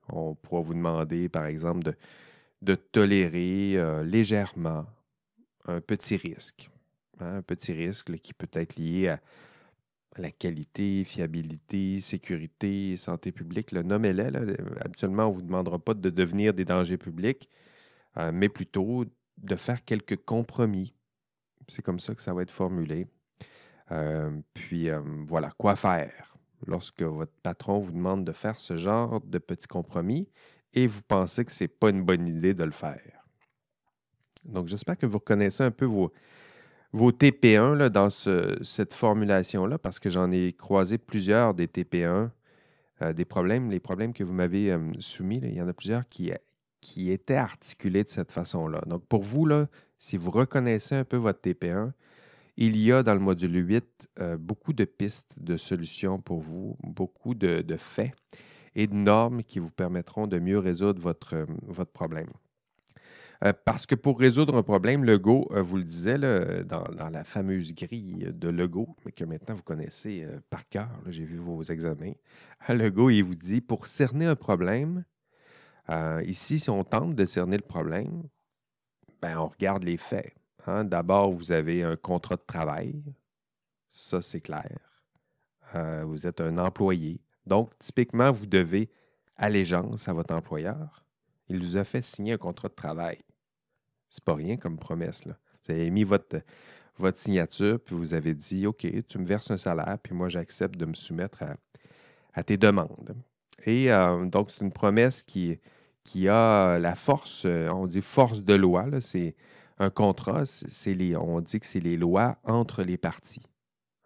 On 0.09 0.35
pourra 0.35 0.63
vous 0.63 0.75
demander, 0.75 1.29
par 1.29 1.45
exemple, 1.45 1.93
de, 2.63 2.75
tolérer 2.75 3.77
euh, 3.77 4.03
légèrement 4.03 4.87
un 5.67 5.83
petit 5.83 6.17
risque. 6.17 6.71
un 7.21 7.43
petit 7.43 7.73
risque 7.73 8.17
qui 8.17 8.33
peut 8.33 8.49
être 8.55 8.77
lié 8.77 9.09
à, 9.09 9.21
la 10.19 10.31
qualité, 10.31 11.05
fiabilité, 11.05 12.01
sécurité, 12.01 12.97
santé 12.97 13.33
publique, 13.33 13.73
le 13.73 13.83
nommez-les. 13.83 14.57
Habituellement, 14.81 15.27
on 15.27 15.31
ne 15.31 15.35
vous 15.35 15.43
demandera 15.43 15.79
pas 15.79 15.95
de 15.95 16.11
devenir 16.11 16.55
des 16.55 16.65
dangers 16.65 16.99
publics, 16.99 17.49
euh, 18.17 18.31
mais 18.33 18.49
plutôt 18.49 19.05
de 19.39 19.57
faire 19.57 19.85
quelques 19.85 20.17
compromis. 20.25 20.95
C'est 21.69 21.83
comme 21.83 22.01
ça 22.01 22.15
que 22.15 22.23
ça 22.23 22.35
va 22.35 22.43
être 22.43 22.51
formulé. 22.51 23.07
Euh, 23.91 24.31
puis 24.55 24.91
euh, 24.91 25.01
voilà, 25.27 25.51
quoi 25.57 25.77
faire 25.77 26.37
lorsque 26.67 27.03
votre 27.03 27.33
patron 27.43 27.79
vous 27.79 27.93
demande 27.93 28.25
de 28.25 28.33
faire 28.33 28.59
ce 28.59 28.77
genre 28.77 29.21
de 29.21 29.39
petits 29.39 29.69
compromis 29.69 30.29
et 30.75 30.87
vous 30.87 31.03
pensez 31.03 31.45
que 31.45 31.53
ce 31.53 31.65
n'est 31.65 31.69
pas 31.69 31.91
une 31.91 32.03
bonne 32.03 32.27
idée 32.27 32.55
de 32.55 32.65
le 32.65 32.73
faire? 32.73 33.25
Donc, 34.45 34.67
j'espère 34.69 34.97
que 34.97 35.07
vous 35.07 35.19
reconnaissez 35.19 35.63
un 35.63 35.71
peu 35.71 35.85
vos, 35.85 36.13
vos 36.93 37.13
TP1 37.13 37.75
là, 37.75 37.89
dans 37.91 38.11
cette 38.11 38.95
formulation-là, 38.95 39.79
parce 39.79 39.99
que 39.99 40.11
j'en 40.11 40.31
ai 40.31 40.53
croisé 40.53 40.99
plusieurs 40.99 41.55
des 41.55 41.67
TP1, 41.67 42.31
euh, 43.03 43.13
des 43.13 43.25
problèmes, 43.25 43.71
les 43.71 43.81
problèmes 43.81 44.13
que 44.13 44.25
vous 44.25 44.33
m'avez 44.33 44.73
euh, 44.73 44.93
soumis. 44.99 45.41
il 45.43 45.55
y 45.55 45.63
en 45.63 45.69
a 45.69 45.73
plusieurs 45.73 46.09
qui, 46.09 46.33
qui 46.81 47.11
étaient 47.13 47.35
articulés 47.35 48.05
de 48.05 48.09
cette 48.09 48.33
façon-là. 48.33 48.81
Donc, 48.87 49.05
pour 49.07 49.23
vous, 49.23 49.47
là, 49.47 49.67
si 49.99 50.17
vous 50.17 50.31
reconnaissez 50.31 50.95
un 50.95 51.05
peu 51.05 51.17
votre 51.17 51.41
TP1, 51.41 51.93
il 52.61 52.77
y 52.77 52.93
a 52.93 53.05
dans 53.05 53.15
le 53.15 53.21
module 53.21 53.55
8 53.55 54.09
euh, 54.19 54.37
beaucoup 54.37 54.73
de 54.73 54.85
pistes 54.85 55.33
de 55.37 55.57
solutions 55.57 56.21
pour 56.21 56.41
vous, 56.41 56.77
beaucoup 56.83 57.35
de, 57.35 57.65
faits 57.79 58.13
et 58.75 58.89
de 58.89 58.95
normes 58.95 59.45
qui 59.45 59.61
vous 59.61 59.71
permettront 59.71 60.27
de 60.27 60.41
mieux 60.41 60.59
résoudre 60.59 61.01
votre, 61.01 61.37
euh, 61.37 61.47
votre 61.63 61.93
problème. 61.93 62.29
Euh, 63.45 63.53
parce 63.65 63.87
que 63.87 63.95
pour 63.95 64.19
résoudre 64.19 64.57
un 64.57 64.63
problème, 64.63 65.05
Lego, 65.05 65.49
vous 65.51 65.77
le 65.77 65.85
disait 65.85 66.19
dans, 66.65 66.85
la 67.11 67.25
fameuse 67.25 67.73
grille 67.75 68.31
de 68.33 68.49
Lego, 68.49 68.97
mais 69.05 69.13
que 69.13 69.25
maintenant 69.25 69.55
vous 69.55 69.63
connaissez 69.63 70.27
par 70.51 70.69
cœur, 70.69 70.91
j'ai 71.07 71.25
vu 71.25 71.37
vos 71.37 71.63
examens. 71.63 72.15
Lego, 72.69 73.11
il 73.11 73.23
vous 73.23 73.37
dit 73.37 73.61
pour 73.61 73.87
cerner 73.87 74.27
un 74.27 74.37
problème, 74.37 75.05
ici, 76.25 76.59
si 76.59 76.69
on 76.69 76.83
tente 76.83 77.15
de 77.15 77.27
cerner 77.27 77.57
le 77.57 77.63
problème, 77.63 78.25
ben, 79.21 79.39
on 79.39 79.49
regarde 79.49 79.85
les 79.85 79.97
faits. 79.97 80.35
Hein. 80.67 80.85
D'abord, 80.85 81.33
vous 81.33 81.53
avez 81.53 81.83
un 81.83 81.97
contrat 81.97 82.37
de 82.37 82.45
travail. 82.47 83.03
Ça, 83.89 84.21
c'est 84.21 84.41
clair. 84.41 84.79
Euh, 85.75 86.05
vous 86.05 86.27
êtes 86.27 86.41
un 86.41 86.59
employé. 86.59 87.21
Donc, 87.47 87.77
typiquement, 87.79 88.31
vous 88.33 88.47
devez 88.47 88.91
allégeance 89.37 90.09
à 90.09 90.13
votre 90.13 90.35
employeur. 90.35 91.05
Il 91.49 91.59
vous 91.59 91.77
a 91.77 91.85
fait 91.85 92.03
signer 92.03 92.35
un 92.35 92.39
contrat 92.39 92.69
de 92.69 92.75
travail. 92.75 93.19
C'est 94.09 94.25
pas 94.25 94.35
rien 94.35 94.57
comme 94.57 94.79
promesse. 94.79 95.25
Là. 95.25 95.37
Vous 95.65 95.73
avez 95.73 95.91
mis 95.91 96.05
votre, 96.05 96.41
votre 96.97 97.19
signature, 97.19 97.81
puis 97.81 97.95
vous 97.95 98.15
avez 98.15 98.35
dit 98.35 98.67
OK, 98.67 98.87
tu 99.07 99.19
me 99.19 99.27
verses 99.27 99.51
un 99.51 99.59
salaire, 99.59 99.99
puis 100.03 100.15
moi, 100.15 100.29
j'accepte 100.29 100.77
de 100.77 100.87
me 100.87 100.95
soumettre 100.95 101.45
à, 102.35 102.43
tes 102.43 102.57
demandes. 102.57 103.17
Et 103.67 103.91
euh, 103.93 104.25
donc, 104.27 104.51
c'est 104.51 104.65
une 104.65 104.73
promesse 104.73 105.23
qui, 105.23 105.59
qui 106.05 106.29
a 106.29 106.79
la 106.79 106.95
force, 106.95 107.43
euh, 107.45 107.69
on 107.71 107.87
dit 107.87 108.01
force 108.01 108.43
de 108.43 108.55
loi. 108.55 108.87
C'est 109.01 109.35
un 109.79 109.91
contrat, 109.91 110.47
c'est 110.47 110.95
les, 110.95 111.17
on 111.17 111.41
dit 111.41 111.59
que 111.61 111.67
c'est 111.67 111.81
les 111.81 111.97
lois 111.97 112.39
entre 112.45 112.83
les 112.83 112.97
parties. 112.97 113.43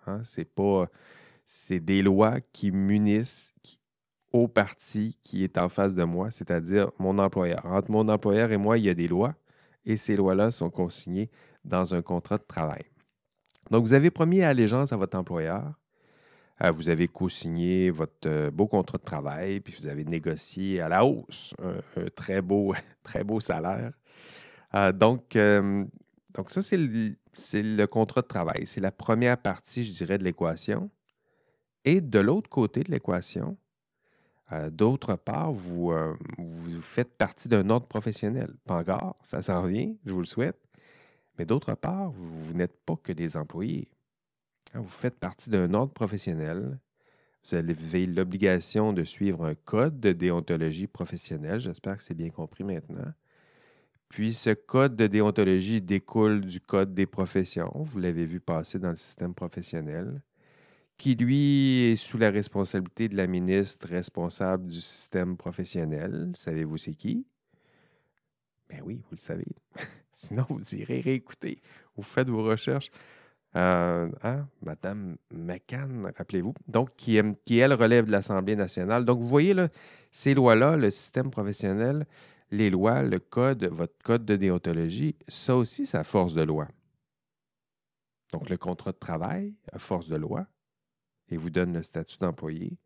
Hein. 0.06 0.22
C'est 0.24 0.46
pas, 0.46 0.86
c'est 1.44 1.80
des 1.80 2.02
lois 2.02 2.40
qui 2.52 2.70
munissent 2.70 3.52
au 4.32 4.48
parti 4.48 5.18
qui 5.22 5.44
est 5.44 5.58
en 5.58 5.68
face 5.68 5.94
de 5.94 6.04
moi, 6.04 6.30
c'est-à-dire 6.30 6.90
mon 6.98 7.18
employeur. 7.18 7.64
Entre 7.66 7.90
mon 7.90 8.08
employeur 8.08 8.50
et 8.50 8.56
moi, 8.56 8.78
il 8.78 8.84
y 8.84 8.88
a 8.88 8.94
des 8.94 9.08
lois 9.08 9.34
et 9.84 9.96
ces 9.96 10.16
lois-là 10.16 10.50
sont 10.50 10.70
consignées 10.70 11.30
dans 11.64 11.94
un 11.94 12.02
contrat 12.02 12.38
de 12.38 12.44
travail. 12.44 12.84
Donc, 13.70 13.84
vous 13.84 13.94
avez 13.94 14.10
promis 14.10 14.42
allégeance 14.42 14.92
à 14.92 14.96
votre 14.96 15.16
employeur. 15.16 15.72
Euh, 16.62 16.70
vous 16.70 16.88
avez 16.88 17.08
co-signé 17.08 17.90
votre 17.90 18.26
euh, 18.26 18.50
beau 18.50 18.66
contrat 18.66 18.98
de 18.98 19.02
travail, 19.02 19.60
puis 19.60 19.74
vous 19.78 19.86
avez 19.86 20.04
négocié 20.04 20.80
à 20.80 20.88
la 20.88 21.04
hausse 21.04 21.54
un 21.62 22.08
très, 22.14 22.42
beau, 22.42 22.74
très 23.02 23.24
beau 23.24 23.40
salaire. 23.40 23.92
Euh, 24.74 24.92
donc, 24.92 25.36
donc, 26.34 26.50
ça, 26.50 26.62
c'est 26.62 26.76
le, 26.76 27.86
contrat 27.86 28.22
de 28.22 28.26
travail. 28.26 28.66
C'est 28.66 28.80
la 28.80 28.92
première 28.92 29.38
partie, 29.38 29.84
je 29.84 29.92
dirais, 29.92 30.18
de 30.18 30.24
l'équation. 30.24 30.90
Et 31.84 32.00
de 32.00 32.20
l'autre 32.20 32.48
côté 32.48 32.82
de 32.82 32.90
l'équation, 32.90 33.56
euh, 34.52 34.70
d'autre 34.70 35.16
part, 35.16 35.52
vous, 35.52 35.92
vous, 36.38 36.80
faites 36.80 37.16
partie 37.16 37.48
d'un 37.48 37.70
ordre 37.70 37.86
professionnel. 37.86 38.54
Pas 38.64 38.76
encore, 38.76 39.16
ça 39.22 39.40
s'en 39.40 39.66
vient, 39.66 39.94
je 40.04 40.12
vous 40.12 40.20
le 40.20 40.26
souhaite. 40.26 40.58
Mais 41.38 41.46
d'autre 41.46 41.74
part, 41.74 42.10
vous, 42.10 42.52
n'êtes 42.54 42.76
pas 42.84 42.96
que 42.96 43.12
des 43.12 43.36
employés. 43.36 43.88
Hein, 44.74 44.80
vous 44.80 44.88
faites 44.88 45.18
partie 45.18 45.50
d'un 45.50 45.72
ordre 45.74 45.92
professionnel. 45.92 46.78
Vous 47.44 47.56
avez 47.56 48.06
l'obligation 48.06 48.92
de 48.92 49.04
suivre 49.04 49.44
un 49.44 49.54
code 49.54 49.98
de 50.00 50.12
déontologie 50.12 50.86
professionnelle. 50.86 51.58
J'espère 51.58 51.96
que 51.96 52.02
c'est 52.02 52.14
bien 52.14 52.30
compris 52.30 52.62
maintenant. 52.62 53.12
Puis 54.08 54.34
ce 54.34 54.50
code 54.50 54.94
de 54.94 55.06
déontologie 55.06 55.80
découle 55.80 56.42
du 56.42 56.60
code 56.60 56.92
des 56.92 57.06
professions, 57.06 57.72
vous 57.74 57.98
l'avez 57.98 58.26
vu 58.26 58.40
passer 58.40 58.78
dans 58.78 58.90
le 58.90 58.96
système 58.96 59.34
professionnel, 59.34 60.20
qui 61.02 61.16
lui 61.16 61.90
est 61.90 61.96
sous 61.96 62.16
la 62.16 62.30
responsabilité 62.30 63.08
de 63.08 63.16
la 63.16 63.26
ministre 63.26 63.88
responsable 63.88 64.68
du 64.68 64.80
système 64.80 65.36
professionnel. 65.36 66.30
Savez-vous 66.34 66.76
c'est 66.76 66.94
qui? 66.94 67.26
Ben 68.70 68.82
oui, 68.84 69.00
vous 69.02 69.16
le 69.16 69.16
savez. 69.16 69.48
Sinon, 70.12 70.46
vous 70.48 70.76
irez 70.76 71.00
réécouter. 71.00 71.60
Vous 71.96 72.04
faites 72.04 72.28
vos 72.28 72.44
recherches. 72.44 72.92
Euh, 73.56 74.12
hein? 74.22 74.46
Madame 74.62 75.16
McCann, 75.34 76.12
rappelez-vous. 76.16 76.54
Donc, 76.68 76.94
qui, 76.96 77.20
qui, 77.44 77.58
elle, 77.58 77.72
relève 77.72 78.06
de 78.06 78.12
l'Assemblée 78.12 78.54
nationale. 78.54 79.04
Donc, 79.04 79.18
vous 79.18 79.28
voyez, 79.28 79.54
là, 79.54 79.70
ces 80.12 80.34
lois-là, 80.34 80.76
le 80.76 80.90
système 80.90 81.32
professionnel, 81.32 82.06
les 82.52 82.70
lois, 82.70 83.02
le 83.02 83.18
code, 83.18 83.64
votre 83.64 83.98
code 84.04 84.24
de 84.24 84.36
déontologie, 84.36 85.16
ça 85.26 85.56
aussi, 85.56 85.84
c'est 85.84 85.98
à 85.98 86.04
force 86.04 86.34
de 86.34 86.42
loi. 86.42 86.68
Donc, 88.32 88.48
le 88.48 88.56
contrat 88.56 88.92
de 88.92 88.98
travail, 88.98 89.56
à 89.72 89.80
force 89.80 90.06
de 90.06 90.14
loi, 90.14 90.46
et 91.32 91.36
vous 91.36 91.50
donne 91.50 91.72
le 91.72 91.82
statut 91.82 92.18
d'employé. 92.18 92.76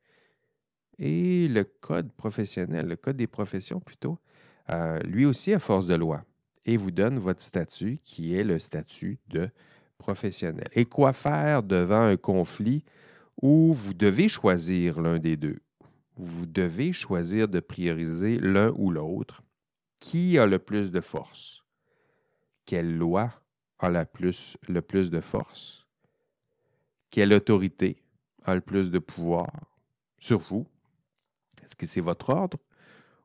Et 0.98 1.48
le 1.48 1.64
code 1.64 2.12
professionnel, 2.12 2.86
le 2.86 2.96
code 2.96 3.16
des 3.16 3.26
professions 3.26 3.80
plutôt, 3.80 4.18
euh, 4.70 4.98
lui 5.00 5.26
aussi 5.26 5.52
à 5.52 5.58
force 5.58 5.86
de 5.86 5.94
loi, 5.94 6.24
et 6.64 6.76
vous 6.76 6.90
donne 6.90 7.18
votre 7.18 7.42
statut 7.42 7.98
qui 8.04 8.34
est 8.34 8.44
le 8.44 8.58
statut 8.58 9.18
de 9.28 9.50
professionnel. 9.98 10.68
Et 10.72 10.84
quoi 10.84 11.12
faire 11.12 11.62
devant 11.62 12.02
un 12.02 12.16
conflit 12.16 12.84
où 13.42 13.74
vous 13.74 13.94
devez 13.94 14.28
choisir 14.28 15.00
l'un 15.00 15.18
des 15.18 15.36
deux? 15.36 15.60
Vous 16.16 16.46
devez 16.46 16.92
choisir 16.92 17.48
de 17.48 17.60
prioriser 17.60 18.38
l'un 18.38 18.72
ou 18.76 18.90
l'autre 18.90 19.42
qui 19.98 20.38
a 20.38 20.46
le 20.46 20.58
plus 20.58 20.90
de 20.90 21.00
force? 21.00 21.62
Quelle 22.64 22.96
loi 22.96 23.30
a 23.78 23.90
la 23.90 24.06
le 24.68 24.80
plus 24.82 25.10
de 25.10 25.20
force? 25.20 25.86
Quelle 27.10 27.32
autorité 27.32 28.05
a 28.48 28.54
le 28.54 28.60
plus 28.60 28.90
de 28.90 28.98
pouvoir 28.98 29.48
sur 30.18 30.38
vous? 30.38 30.66
Est-ce 31.64 31.76
que 31.76 31.86
c'est 31.86 32.00
votre 32.00 32.30
ordre 32.30 32.58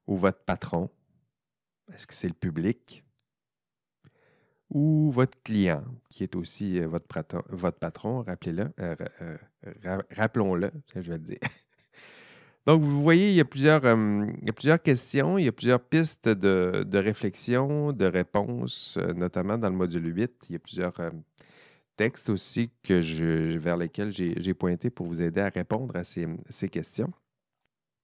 ou 0.07 0.17
votre 0.17 0.43
patron? 0.43 0.89
Est-ce 1.93 2.07
que 2.07 2.13
c'est 2.13 2.27
le 2.27 2.33
public? 2.33 3.03
Ou 4.69 5.11
votre 5.11 5.41
client, 5.43 5.83
qui 6.09 6.23
est 6.23 6.35
aussi 6.35 6.79
euh, 6.79 6.87
votre, 6.87 7.07
patron, 7.07 7.43
votre 7.49 7.77
patron 7.77 8.21
rappelez-le, 8.23 8.71
euh, 8.79 8.95
euh, 9.21 10.01
rappelons-le, 10.11 10.71
je 10.95 11.11
vais 11.11 11.19
dire. 11.19 11.39
Donc, 12.67 12.83
vous 12.83 13.01
voyez, 13.01 13.29
il 13.31 13.35
y 13.35 13.39
a 13.39 13.45
plusieurs, 13.45 13.83
euh, 13.85 14.25
plusieurs 14.55 14.81
questions, 14.81 15.39
il 15.39 15.45
y 15.45 15.47
a 15.47 15.51
plusieurs 15.51 15.79
pistes 15.79 16.29
de, 16.29 16.97
réflexion, 16.97 17.91
de 17.91 18.05
réponse, 18.05 18.97
euh, 19.01 19.13
notamment 19.13 19.57
dans 19.57 19.69
le 19.69 19.75
module 19.75 20.15
8. 20.15 20.31
Il 20.49 20.53
y 20.53 20.55
a 20.55 20.59
plusieurs 20.59 20.99
euh, 20.99 21.09
textes 22.01 22.29
aussi 22.29 22.71
que 22.81 23.57
vers 23.57 23.77
lesquels 23.77 24.11
j'ai 24.11 24.53
pointé 24.55 24.89
pour 24.89 25.05
vous 25.05 25.21
aider 25.21 25.39
à 25.39 25.49
répondre 25.49 25.95
à 25.95 26.03
ces, 26.03 26.67
questions. 26.67 27.13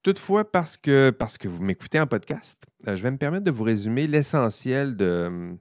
Toutefois, 0.03 0.51
parce 0.51 0.77
que, 0.77 1.09
parce 1.09 1.39
que 1.39 1.47
vous 1.47 1.63
m'écoutez 1.63 1.99
en 1.99 2.05
podcast, 2.05 2.63
je 2.85 3.01
vais 3.01 3.09
me 3.09 3.17
permettre 3.17 3.45
de 3.45 3.49
vous 3.49 3.63
résumer 3.63 4.05
l'essentiel 4.05 4.95
de, 4.95 5.57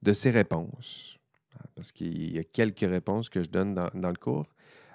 de 0.00 0.12
ces 0.12 0.30
réponses. 0.30 1.18
Parce 1.74 1.90
qu'il 1.90 2.32
y 2.32 2.38
a 2.38 2.44
quelques 2.44 2.88
réponses 2.88 3.28
que 3.28 3.42
je 3.42 3.48
donne 3.48 3.74
dans, 3.74 3.88
dans 3.94 4.10
le 4.10 4.16
cours. 4.16 4.46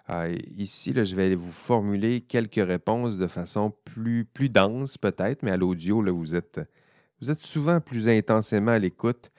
Ah, 0.07 0.29
ici, 0.29 0.93
je 0.95 1.13
vais 1.13 1.35
vous 1.35 1.51
formuler 1.51 2.21
quelques 2.21 2.65
réponses 2.65 3.17
de 3.17 3.27
façon 3.27 3.73
plus, 3.83 4.23
plus 4.23 4.47
dense 4.47 4.97
peut-être, 4.97 5.43
mais 5.43 5.51
à 5.51 5.57
l'audio, 5.57 6.01
vous 6.15 6.35
êtes, 6.35 6.61
vous 7.19 7.29
êtes 7.29 7.41
souvent 7.41 7.81
plus 7.81 8.07
intensément 8.07 8.71
à 8.71 8.79
l'écoute 8.79 9.29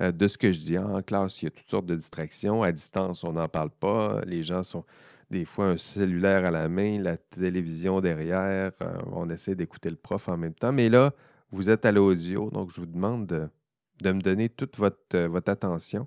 euh, 0.00 0.12
de 0.12 0.28
ce 0.28 0.38
que 0.38 0.52
je 0.52 0.60
dis. 0.60 0.78
En 0.78 1.02
classe, 1.02 1.42
il 1.42 1.46
y 1.46 1.48
a 1.48 1.50
toutes 1.50 1.68
sortes 1.68 1.86
de 1.86 1.96
distractions. 1.96 2.62
À 2.62 2.72
distance, 2.72 3.24
on 3.24 3.32
n'en 3.32 3.48
parle 3.48 3.70
pas. 3.70 4.20
Les 4.26 4.42
gens 4.42 4.62
sont 4.62 4.84
des 5.30 5.44
fois 5.44 5.66
un 5.66 5.76
cellulaire 5.76 6.44
à 6.44 6.50
la 6.50 6.68
main, 6.68 7.00
la 7.00 7.16
télévision 7.16 8.00
derrière. 8.00 8.72
Euh, 8.82 8.98
on 9.12 9.28
essaie 9.30 9.54
d'écouter 9.54 9.90
le 9.90 9.96
prof 9.96 10.28
en 10.28 10.36
même 10.36 10.54
temps. 10.54 10.72
Mais 10.72 10.88
là, 10.88 11.12
vous 11.50 11.70
êtes 11.70 11.84
à 11.84 11.92
l'audio, 11.92 12.50
donc 12.50 12.70
je 12.70 12.80
vous 12.80 12.86
demande 12.86 13.26
de, 13.26 14.12
me 14.12 14.20
donner 14.20 14.48
toute 14.48 14.76
votre, 14.76 14.98
euh, 15.14 15.28
votre 15.28 15.50
attention, 15.50 16.06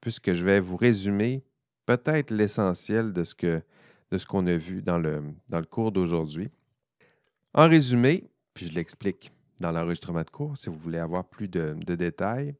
puisque 0.00 0.32
je 0.32 0.44
vais 0.44 0.60
vous 0.60 0.76
résumer 0.76 1.42
peut-être 1.86 2.30
l'essentiel 2.30 3.12
de 3.12 3.24
ce 3.24 3.34
que 3.34 3.62
de 4.10 4.18
ce 4.18 4.26
qu'on 4.26 4.44
a 4.48 4.56
vu 4.56 4.82
dans 4.82 4.98
le 4.98 5.22
cours 5.70 5.92
d'aujourd'hui. 5.92 6.50
En 7.54 7.68
résumé, 7.68 8.30
puis 8.54 8.66
je 8.66 8.74
l'explique 8.74 9.32
dans 9.60 9.72
l'enregistrement 9.72 10.22
de 10.22 10.30
cours 10.30 10.56
si 10.56 10.68
vous 10.68 10.76
voulez 10.76 10.98
avoir 10.98 11.24
plus 11.24 11.48
de, 11.48 11.74
détails, 11.84 12.54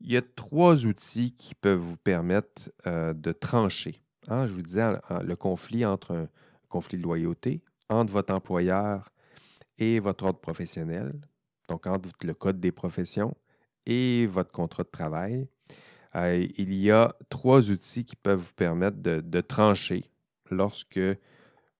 il 0.00 0.12
y 0.12 0.16
a 0.16 0.22
trois 0.22 0.86
outils 0.86 1.32
qui 1.32 1.54
peuvent 1.54 1.80
vous 1.80 1.96
permettre 1.96 2.70
euh, 2.86 3.12
de 3.14 3.32
trancher. 3.32 4.02
Hein, 4.28 4.46
je 4.46 4.54
vous 4.54 4.62
disais 4.62 4.92
le 5.22 5.36
conflit 5.36 5.84
entre 5.84 6.12
un 6.12 6.28
conflit 6.68 6.98
de 6.98 7.02
loyauté 7.02 7.62
entre 7.88 8.12
votre 8.12 8.34
employeur 8.34 9.10
et 9.78 10.00
votre 10.00 10.24
ordre 10.24 10.40
professionnel, 10.40 11.12
donc 11.68 11.86
entre 11.86 12.08
le 12.22 12.34
code 12.34 12.60
des 12.60 12.72
professions 12.72 13.36
et 13.84 14.26
votre 14.26 14.50
contrat 14.50 14.82
de 14.82 14.88
travail, 14.88 15.48
euh, 16.14 16.46
il 16.56 16.74
y 16.74 16.90
a 16.90 17.14
trois 17.28 17.70
outils 17.70 18.04
qui 18.04 18.16
peuvent 18.16 18.40
vous 18.40 18.54
permettre 18.54 18.98
de, 18.98 19.40
trancher 19.40 20.10
lorsque, 20.50 21.00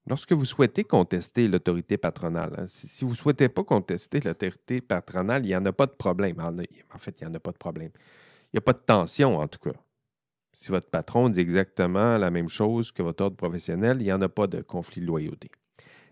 lorsque 0.06 0.32
vous 0.32 0.44
souhaitez 0.44 0.84
contester 0.84 1.48
l'autorité 1.48 1.96
patronale. 1.96 2.54
Hein. 2.58 2.64
Si, 2.68 3.04
vous 3.04 3.10
ne 3.10 3.16
souhaitez 3.16 3.48
pas 3.48 3.64
contester 3.64 4.20
l'autorité 4.20 4.80
patronale, 4.80 5.44
il 5.44 5.48
n'y 5.48 5.56
en 5.56 5.64
a 5.66 5.72
pas 5.72 5.86
de 5.86 5.92
problème. 5.92 6.40
En, 6.40 6.98
fait, 6.98 7.20
il 7.20 7.26
n'y 7.26 7.30
en 7.30 7.34
a 7.34 7.40
pas 7.40 7.52
de 7.52 7.58
problème. 7.58 7.90
Il 8.52 8.56
n'y 8.56 8.58
a 8.58 8.62
pas 8.62 8.72
de 8.72 8.78
tension, 8.78 9.38
en 9.38 9.48
tout 9.48 9.58
cas. 9.58 9.76
Si 10.52 10.70
votre 10.70 10.88
patron 10.88 11.28
dit 11.28 11.40
exactement 11.40 12.16
la 12.16 12.30
même 12.30 12.48
chose 12.48 12.90
que 12.90 13.02
votre 13.02 13.24
ordre 13.24 13.36
professionnel, 13.36 13.98
il 14.00 14.04
n'y 14.04 14.12
en 14.12 14.22
a 14.22 14.28
pas 14.28 14.46
de 14.46 14.62
conflit 14.62 15.02
de 15.02 15.06
loyauté. 15.06 15.50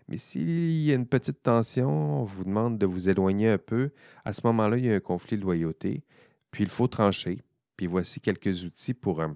Mais 0.07 0.19
s'il 0.19 0.83
y 0.83 0.91
a 0.91 0.95
une 0.95 1.07
petite 1.07 1.41
tension, 1.41 1.89
on 2.21 2.25
vous 2.25 2.43
demande 2.43 2.77
de 2.77 2.85
vous 2.85 3.09
éloigner 3.09 3.49
un 3.49 3.57
peu, 3.57 3.89
à 4.23 4.33
ce 4.33 4.41
moment-là, 4.43 4.77
il 4.77 4.85
y 4.85 4.91
a 4.91 4.93
un 4.93 4.99
conflit 4.99 5.37
de 5.37 5.41
loyauté, 5.41 6.03
puis 6.51 6.63
il 6.63 6.69
faut 6.69 6.87
trancher. 6.87 7.41
Puis 7.75 7.87
voici 7.87 8.19
quelques 8.19 8.63
outils 8.63 8.93
pour, 8.93 9.19
euh, 9.19 9.29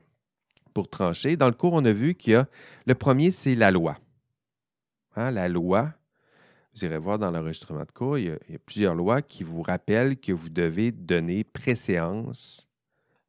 pour 0.75 0.89
trancher. 0.89 1.35
Dans 1.37 1.47
le 1.47 1.53
cours, 1.53 1.73
on 1.73 1.83
a 1.85 1.91
vu 1.91 2.13
qu'il 2.13 2.33
y 2.33 2.35
a 2.35 2.47
le 2.85 2.93
premier, 2.93 3.31
c'est 3.31 3.55
la 3.55 3.71
loi. 3.71 3.97
Hein, 5.15 5.31
la 5.31 5.47
loi, 5.47 5.93
vous 6.73 6.85
irez 6.85 6.97
voir 6.97 7.19
dans 7.19 7.31
l'enregistrement 7.31 7.83
de 7.83 7.91
cours, 7.91 8.17
il 8.17 8.25
y, 8.25 8.31
a, 8.31 8.59
plusieurs 8.65 8.95
lois 8.95 9.21
qui 9.21 9.43
vous 9.43 9.61
rappellent 9.61 10.19
que 10.19 10.31
vous 10.31 10.49
devez 10.49 10.91
donner 10.91 11.43
préséance, 11.43 12.69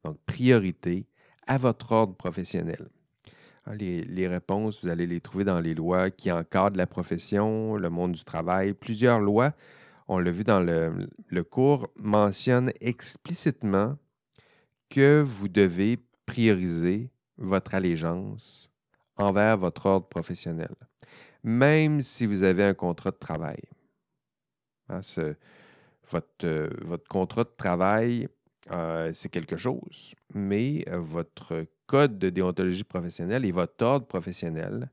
donc 0.03 0.17
priorité, 0.25 1.05
à 1.47 1.57
votre 1.57 1.91
ordre 1.91 2.15
professionnel. 2.15 2.89
Hein, 3.65 3.73
les, 3.75 4.27
réponses, 4.27 4.83
vous 4.83 4.89
allez 4.89 5.07
les 5.07 5.21
trouver 5.21 5.43
dans 5.43 5.59
les 5.59 5.73
lois 5.73 6.09
qui 6.09 6.31
encadrent 6.31 6.77
la 6.77 6.87
profession, 6.87 7.75
le 7.75 7.89
monde 7.89 8.13
du 8.13 8.23
travail. 8.23 8.73
Plusieurs 8.73 9.19
lois, 9.19 9.53
on 10.07 10.19
l'a 10.19 10.31
vu 10.31 10.43
dans 10.43 10.61
le, 10.61 11.43
cours, 11.43 11.89
mentionnent 11.95 12.71
explicitement 12.81 13.97
que 14.89 15.21
vous 15.21 15.47
devez 15.47 15.99
prioriser 16.25 17.09
votre 17.37 17.75
allégeance 17.75 18.71
envers 19.17 19.57
votre 19.57 19.85
ordre 19.85 20.07
professionnel, 20.07 20.73
même 21.43 22.01
si 22.01 22.25
vous 22.25 22.43
avez 22.43 22.63
un 22.63 22.73
contrat 22.73 23.11
de 23.11 23.17
travail. 23.17 23.61
Hein, 24.89 25.01
votre, 26.09 26.69
votre, 26.83 27.07
contrat 27.07 27.43
de 27.43 27.53
travail, 27.55 28.27
euh, 28.71 29.11
c'est 29.13 29.29
quelque 29.29 29.57
chose, 29.57 30.13
mais 30.33 30.83
euh, 30.89 30.99
votre 30.99 31.65
code 31.87 32.19
de 32.19 32.29
déontologie 32.29 32.83
professionnelle 32.83 33.45
et 33.45 33.51
votre 33.51 33.83
ordre 33.85 34.05
professionnel 34.05 34.89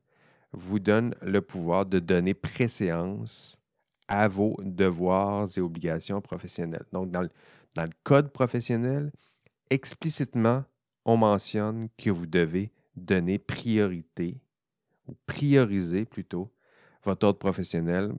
vous 0.52 0.78
donne 0.78 1.14
le 1.20 1.40
pouvoir 1.40 1.86
de 1.86 1.98
donner 1.98 2.34
préséance 2.34 3.58
à 4.08 4.28
vos 4.28 4.56
devoirs 4.62 5.48
et 5.56 5.60
obligations 5.60 6.20
professionnelles. 6.20 6.86
Donc, 6.92 7.10
dans 7.10 7.22
le, 7.22 7.30
dans 7.74 7.84
le 7.84 7.90
code 8.02 8.32
professionnel, 8.32 9.12
explicitement, 9.70 10.64
on 11.04 11.16
mentionne 11.16 11.88
que 11.98 12.10
vous 12.10 12.26
devez 12.26 12.70
donner 12.96 13.38
priorité, 13.38 14.40
ou 15.08 15.16
prioriser 15.26 16.04
plutôt, 16.04 16.50
votre 17.04 17.26
ordre 17.26 17.38
professionnel 17.38 18.12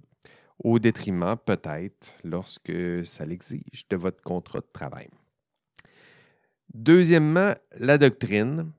au 0.63 0.79
détriment, 0.79 1.35
peut-être, 1.37 2.11
lorsque 2.23 3.05
ça 3.05 3.25
l'exige, 3.25 3.87
de 3.89 3.95
votre 3.95 4.21
contrat 4.21 4.59
de 4.59 4.67
travail. 4.73 5.07
Deuxièmement, 6.73 7.53
la 7.79 7.97
doctrine. 7.97 8.71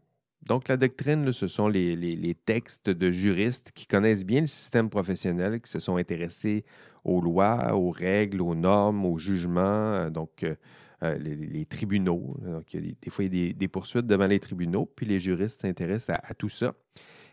Donc, 0.42 0.68
la 0.68 0.76
doctrine, 0.76 1.32
ce 1.32 1.48
sont 1.48 1.68
les, 1.68 2.36
textes 2.44 2.88
de 2.88 3.10
juristes 3.10 3.72
qui 3.74 3.86
connaissent 3.86 4.24
bien 4.24 4.42
le 4.42 4.46
système 4.46 4.88
professionnel, 4.88 5.60
qui 5.60 5.70
se 5.70 5.80
sont 5.80 5.96
intéressés 5.96 6.64
aux 7.04 7.20
lois, 7.20 7.74
aux 7.74 7.90
règles, 7.90 8.42
aux 8.42 8.54
normes, 8.54 9.04
aux 9.06 9.18
jugements, 9.18 9.94
euh, 9.94 10.10
donc 10.10 10.42
euh, 10.42 10.54
euh, 11.02 11.16
les, 11.18 11.64
tribunaux. 11.64 12.36
des, 12.72 13.10
fois, 13.10 13.24
il 13.24 13.34
y 13.34 13.50
a 13.50 13.52
des, 13.52 13.68
poursuites 13.68 14.06
devant 14.06 14.26
les 14.26 14.40
tribunaux, 14.40 14.86
puis 14.86 15.06
les 15.06 15.18
juristes 15.18 15.62
s'intéressent 15.62 16.18
à, 16.22 16.34
tout 16.34 16.50
ça. 16.50 16.74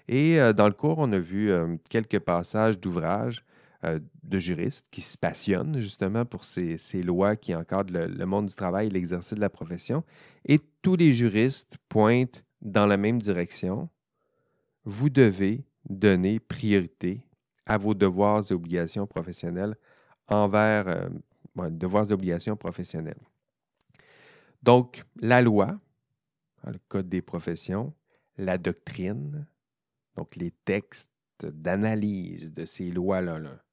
Et 0.08 0.38
dans 0.54 0.68
le 0.68 0.74
cours, 0.74 1.00
on 1.00 1.12
a 1.12 1.20
vu 1.20 1.52
quelques 1.90 2.20
passages 2.20 2.80
d'ouvrages 2.80 3.44
euh, 3.84 4.00
de 4.24 4.40
juristes 4.40 4.88
qui 4.90 5.02
se 5.02 5.20
passionnent 5.20 5.80
justement 5.80 6.26
pour 6.26 6.46
ces, 6.46 6.80
lois 7.04 7.36
qui 7.36 7.54
encadrent 7.54 7.94
le, 7.94 8.26
monde 8.26 8.48
du 8.48 8.56
travail 8.56 8.88
et 8.88 8.90
l'exercice 8.90 9.36
de 9.36 9.40
la 9.40 9.52
profession. 9.52 10.04
Et 10.46 10.58
tous 10.82 10.96
les 10.96 11.14
juristes 11.14 11.78
pointent 11.88 12.44
dans 12.60 12.88
la 12.88 12.98
même 12.98 13.22
direction. 13.22 13.88
Vous 14.84 15.12
devez 15.12 15.64
donner 15.88 16.40
priorité 16.40 17.22
à 17.68 17.78
vos 17.78 17.94
devoirs 17.94 18.44
et 18.50 18.54
obligations 18.54 19.06
professionnelles 19.06 19.76
envers 20.28 20.88
euh, 20.88 21.70
devoirs 21.70 22.10
et 22.10 22.14
obligations 22.14 22.58
professionnelles. 22.58 23.22
Donc, 24.64 25.04
la 25.22 25.44
loi, 25.44 25.80
hein, 26.64 26.72
le 26.72 26.80
Code 26.88 27.10
des 27.10 27.22
professions, 27.22 27.94
la 28.38 28.58
doctrine, 28.58 29.46
donc 30.18 30.36
les 30.36 30.52
textes 30.66 31.10
d'analyse 31.42 32.52
de 32.52 32.66
ces 32.66 32.90
lois-là, 32.90 33.40
là, 33.40 33.64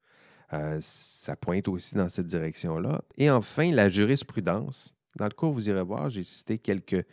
euh, 0.53 0.79
ça 0.81 1.35
pointe 1.35 1.67
aussi 1.69 1.95
dans 1.95 2.09
cette 2.09 2.27
direction-là. 2.27 3.03
Et 3.17 3.31
enfin, 3.31 3.73
la 3.73 3.89
jurisprudence. 3.89 4.95
Dans 5.17 5.25
le 5.25 5.31
cours, 5.31 5.53
vous 5.53 5.69
irez 5.69 5.83
voir, 5.83 6.11
j'ai 6.11 6.25
cité 6.25 6.59
quelques, 6.59 7.07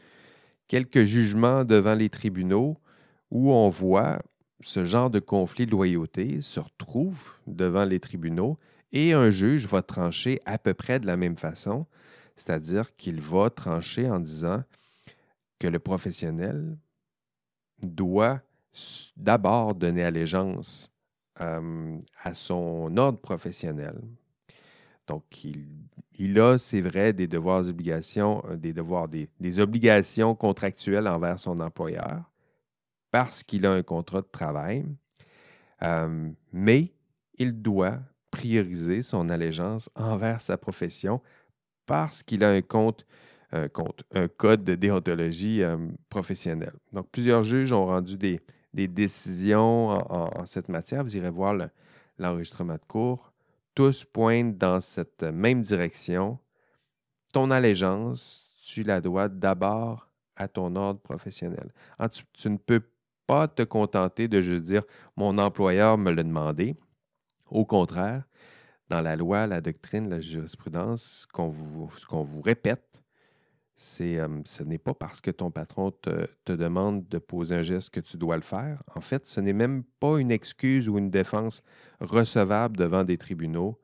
quelques 0.68 1.04
jugements 1.04 1.64
devant 1.64 1.96
les 1.96 2.10
tribunaux 2.10 2.78
où 3.30 3.52
on 3.52 3.70
voit 3.70 4.22
ce 4.64 4.84
genre 4.84 5.10
de 5.10 5.20
conflit 5.20 5.66
de 5.66 5.72
loyauté 5.72 6.42
se 6.42 6.60
retrouve 6.60 7.32
devant 7.48 7.86
les 7.86 8.00
tribunaux 8.00 8.60
et 8.92 9.14
un 9.14 9.30
juge 9.30 9.66
va 9.66 9.82
trancher 9.82 10.42
à 10.46 10.58
peu 10.58 10.74
près 10.74 11.00
de 11.00 11.08
la 11.08 11.16
même 11.16 11.38
façon, 11.38 11.86
c'est-à-dire 12.36 12.96
qu'il 12.98 13.22
va 13.22 13.50
trancher 13.50 14.10
en 14.10 14.20
disant 14.20 14.64
que 15.60 15.68
le 15.68 15.80
professionnel 15.80 16.78
doit 17.82 18.42
d'abord 19.18 19.76
donner 19.76 20.04
allégeance 20.04 20.92
euh, 21.40 21.98
à 22.24 22.34
son 22.34 22.96
ordre 22.98 23.20
professionnel. 23.20 24.00
Donc, 25.08 25.24
il, 26.18 26.40
a, 26.40 26.58
c'est 26.58 26.82
vrai, 26.82 27.14
des 27.14 27.28
devoirs, 27.28 27.68
obligations, 27.68 28.44
euh, 28.50 28.58
des 28.58 29.60
obligations 29.60 30.36
contractuelles 30.36 31.08
envers 31.08 31.40
son 31.40 31.60
employeur 31.60 32.24
parce 33.12 33.44
qu'il 33.44 33.66
a 33.66 33.72
un 33.72 33.84
contrat 33.84 34.22
de 34.22 34.28
travail, 34.32 34.86
euh, 35.84 36.30
mais 36.54 36.94
il 37.38 37.62
doit 37.62 38.00
prioriser 38.30 39.02
son 39.02 39.30
allégeance 39.30 39.90
envers 39.96 40.42
sa 40.42 40.58
profession 40.58 41.22
parce 41.86 42.24
qu'il 42.24 42.44
a 42.44 42.52
un 42.52 42.62
code 42.62 43.04
de 43.52 44.76
déontologie 44.76 45.62
professionnelle. 46.08 46.76
Donc, 46.94 47.10
plusieurs 47.12 47.44
juges 47.44 47.74
ont 47.74 47.88
rendu 47.88 48.16
des, 48.16 48.40
des 48.74 48.88
décisions 48.88 49.90
en, 49.90 50.46
cette 50.46 50.70
matière. 50.70 51.04
Vous 51.04 51.16
irez 51.16 51.30
voir 51.30 51.56
l'enregistrement 52.18 52.76
de 52.76 52.86
cours. 52.88 53.32
Tous 53.76 54.04
pointent 54.04 54.58
dans 54.58 54.82
cette 54.82 55.24
même 55.24 55.62
direction. 55.62 56.40
Ton 57.34 57.52
allégeance, 57.52 58.50
tu 58.66 58.84
la 58.84 59.02
dois 59.02 59.30
d'abord 59.30 60.10
à 60.36 60.48
ton 60.48 60.76
ordre 60.76 61.00
professionnel. 61.00 61.72
tu, 62.34 62.50
ne 62.50 62.58
peux 62.58 62.84
pas 63.28 63.48
te 63.48 63.64
contenter 63.64 64.28
de 64.28 64.42
juste 64.42 64.64
dire 64.64 64.84
mon 65.16 65.38
employeur 65.38 65.98
me 65.98 66.12
l'a 66.12 66.24
demandé. 66.24 66.76
Au 67.50 67.66
contraire, 67.66 68.24
dans 68.90 69.02
la 69.02 69.16
loi, 69.16 69.48
la 69.48 69.62
doctrine, 69.62 70.10
la 70.10 70.20
jurisprudence, 70.20 71.28
ce 71.28 71.28
qu'on 71.28 71.50
vous 72.24 72.42
répète, 72.42 73.01
c'est, 73.82 74.20
ce 74.46 74.62
n'est 74.64 74.78
pas 74.78 74.94
parce 74.94 75.22
que 75.22 75.32
ton 75.32 75.50
patron 75.50 75.90
te, 75.90 76.28
demande 76.46 77.08
de 77.08 77.18
poser 77.18 77.56
un 77.56 77.62
geste 77.64 77.90
que 77.90 78.00
tu 78.00 78.16
dois 78.16 78.36
le 78.36 78.44
faire. 78.44 78.84
En 78.96 79.02
fait, 79.02 79.26
ce 79.26 79.40
n'est 79.40 79.54
même 79.54 79.84
pas 80.00 80.20
une 80.20 80.30
excuse 80.30 80.88
ou 80.88 81.00
une 81.00 81.10
défense 81.10 81.64
recevable 82.00 82.78
devant 82.78 83.04
des 83.04 83.18
tribunaux 83.18 83.80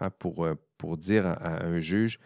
hein, 0.00 0.08
pour, 0.08 0.48
pour 0.78 0.96
dire 0.96 1.26
à, 1.26 1.64
un 1.64 1.80
juge 1.80 2.18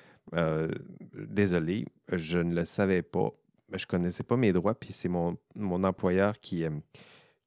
Désolé, 1.12 1.86
je 2.12 2.38
ne 2.38 2.54
le 2.54 2.64
savais 2.64 3.02
pas, 3.02 3.30
je 3.72 3.84
ne 3.84 3.88
connaissais 3.88 4.24
pas 4.24 4.36
mes 4.36 4.52
droits, 4.52 4.74
puis 4.74 4.92
c'est 4.92 5.08
mon, 5.08 5.36
mon 5.56 5.82
employeur 5.82 6.38
qui, 6.40 6.64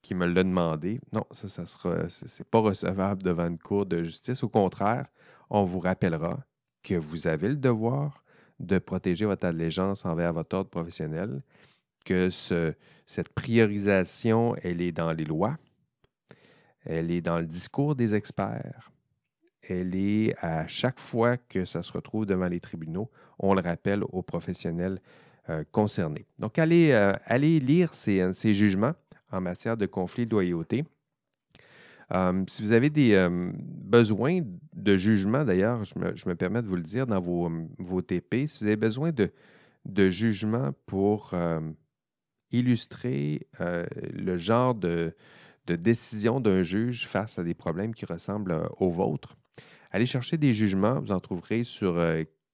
qui 0.02 0.14
me 0.14 0.26
l'a 0.26 0.44
demandé. 0.44 1.00
Non, 1.14 1.26
ça, 1.32 1.48
ça 1.48 1.66
sera, 1.66 2.10
c'est 2.10 2.48
pas 2.48 2.60
recevable 2.60 3.24
devant 3.24 3.48
une 3.48 3.58
cour 3.58 3.86
de 3.86 4.04
justice. 4.04 4.44
Au 4.44 4.50
contraire, 4.50 5.06
on 5.50 5.64
vous 5.64 5.80
rappellera 5.80 6.40
que 6.84 6.96
vous 6.96 7.28
avez 7.28 7.48
le 7.48 7.56
devoir 7.56 8.24
de 8.60 8.78
protéger 8.80 9.26
votre 9.26 9.46
allégeance 9.46 10.06
envers 10.06 10.34
votre 10.34 10.56
ordre 10.56 10.70
professionnel, 10.70 11.42
que 12.06 12.30
cette 13.06 13.30
priorisation, 13.30 14.56
elle 14.64 14.82
est 14.82 14.92
dans 14.92 15.14
les 15.14 15.26
lois, 15.26 15.58
elle 16.86 17.12
est 17.12 17.22
dans 17.22 17.40
le 17.40 17.46
discours 17.46 17.96
des 17.96 18.16
experts, 18.16 18.92
elle 19.62 19.96
est 19.96 20.36
à 20.40 20.68
chaque 20.68 21.00
fois 21.00 21.38
que 21.38 21.66
ça 21.66 21.84
se 21.84 21.92
retrouve 21.92 22.26
devant 22.26 22.48
les 22.48 22.60
tribunaux, 22.60 23.10
on 23.38 23.54
le 23.54 23.62
rappelle 23.62 24.04
aux 24.04 24.22
professionnels 24.24 25.00
euh, 25.50 25.64
concernés. 25.72 26.26
Donc, 26.38 26.58
allez, 26.60 26.92
euh, 26.92 27.14
lire 27.38 27.94
ces, 27.94 28.34
ces, 28.34 28.54
jugements 28.54 28.94
en 29.32 29.42
matière 29.42 29.78
de 29.78 29.86
conflit 29.86 30.26
de 30.26 30.32
loyauté. 30.32 30.86
Si 32.48 32.62
vous 32.62 32.72
avez 32.72 32.90
des 32.90 33.28
besoins 33.30 34.42
de 34.74 34.96
jugement, 34.98 35.46
d'ailleurs, 35.46 35.84
je 35.86 36.00
me, 36.28 36.36
permets 36.36 36.62
de 36.62 36.68
vous 36.68 36.76
le 36.76 36.82
dire 36.82 37.06
dans 37.06 37.22
vos, 37.22 37.52
vos 37.78 38.02
TP, 38.02 38.48
si 38.48 38.60
vous 38.60 38.66
avez 38.66 38.78
besoin 38.78 39.12
de, 39.12 39.32
de 39.86 40.10
jugement 40.10 40.72
pour 40.88 41.36
illustrer 42.52 43.48
le 43.60 44.38
genre 44.38 44.74
de, 44.74 45.16
de 45.68 45.76
décision 45.76 46.40
d'un 46.40 46.64
juge 46.64 47.08
face 47.08 47.38
à 47.38 47.44
des 47.44 47.54
problèmes 47.54 47.94
qui 47.94 48.06
ressemblent 48.06 48.68
aux 48.78 48.90
vôtres, 48.90 49.38
allez 49.92 50.08
chercher 50.08 50.38
des 50.38 50.54
jugements. 50.54 51.00
Vous 51.00 51.12
en 51.12 51.20
trouverez 51.20 51.64
sur 51.64 52.04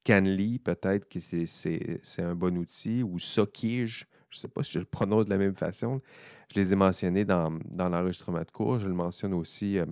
Canly, 0.06 0.60
peut-être 0.60 1.10
que 1.10 1.20
c'est 1.20 2.22
un 2.22 2.36
bon 2.36 2.58
outil, 2.58 3.04
ou 3.04 3.20
Sokige. 3.20 4.08
Je 4.36 4.39
ne 4.39 4.41
sais 4.41 4.48
pas 4.50 4.63
si 4.63 4.74
je 4.74 4.80
le 4.80 4.86
prononce 4.86 5.24
de 5.26 5.30
la 5.30 5.38
même 5.38 5.56
façon. 5.56 6.02
Je 6.54 6.60
les 6.60 6.74
ai 6.74 6.76
mentionnés 6.76 7.24
dans, 7.24 7.58
l'enregistrement 7.78 8.39
de 8.39 8.52
cours. 8.52 8.80
Je 8.80 8.88
le 8.88 8.93
mentionne 8.93 9.34
aussi 9.34 9.80
euh, 9.80 9.86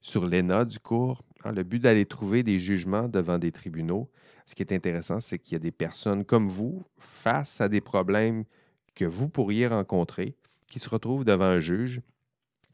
sur 0.00 0.26
l'ENA 0.26 0.64
du 0.64 0.80
cours. 0.80 1.22
Hein, 1.44 1.52
le 1.52 1.62
but 1.62 1.78
d'aller 1.78 2.04
trouver 2.04 2.42
des 2.42 2.58
jugements 2.58 3.06
devant 3.06 3.38
des 3.38 3.52
tribunaux. 3.52 4.10
Ce 4.46 4.56
qui 4.56 4.64
est 4.64 4.72
intéressant, 4.72 5.20
c'est 5.20 5.38
qu'il 5.38 5.52
y 5.52 5.56
a 5.56 5.60
des 5.60 5.70
personnes 5.70 6.24
comme 6.24 6.48
vous 6.48 6.82
face 6.98 7.60
à 7.60 7.68
des 7.68 7.80
problèmes 7.80 8.42
que 8.96 9.04
vous 9.04 9.28
pourriez 9.28 9.68
rencontrer 9.68 10.34
qui 10.68 10.80
se 10.80 10.88
retrouvent 10.88 11.24
devant 11.24 11.44
un 11.44 11.60
juge. 11.60 12.00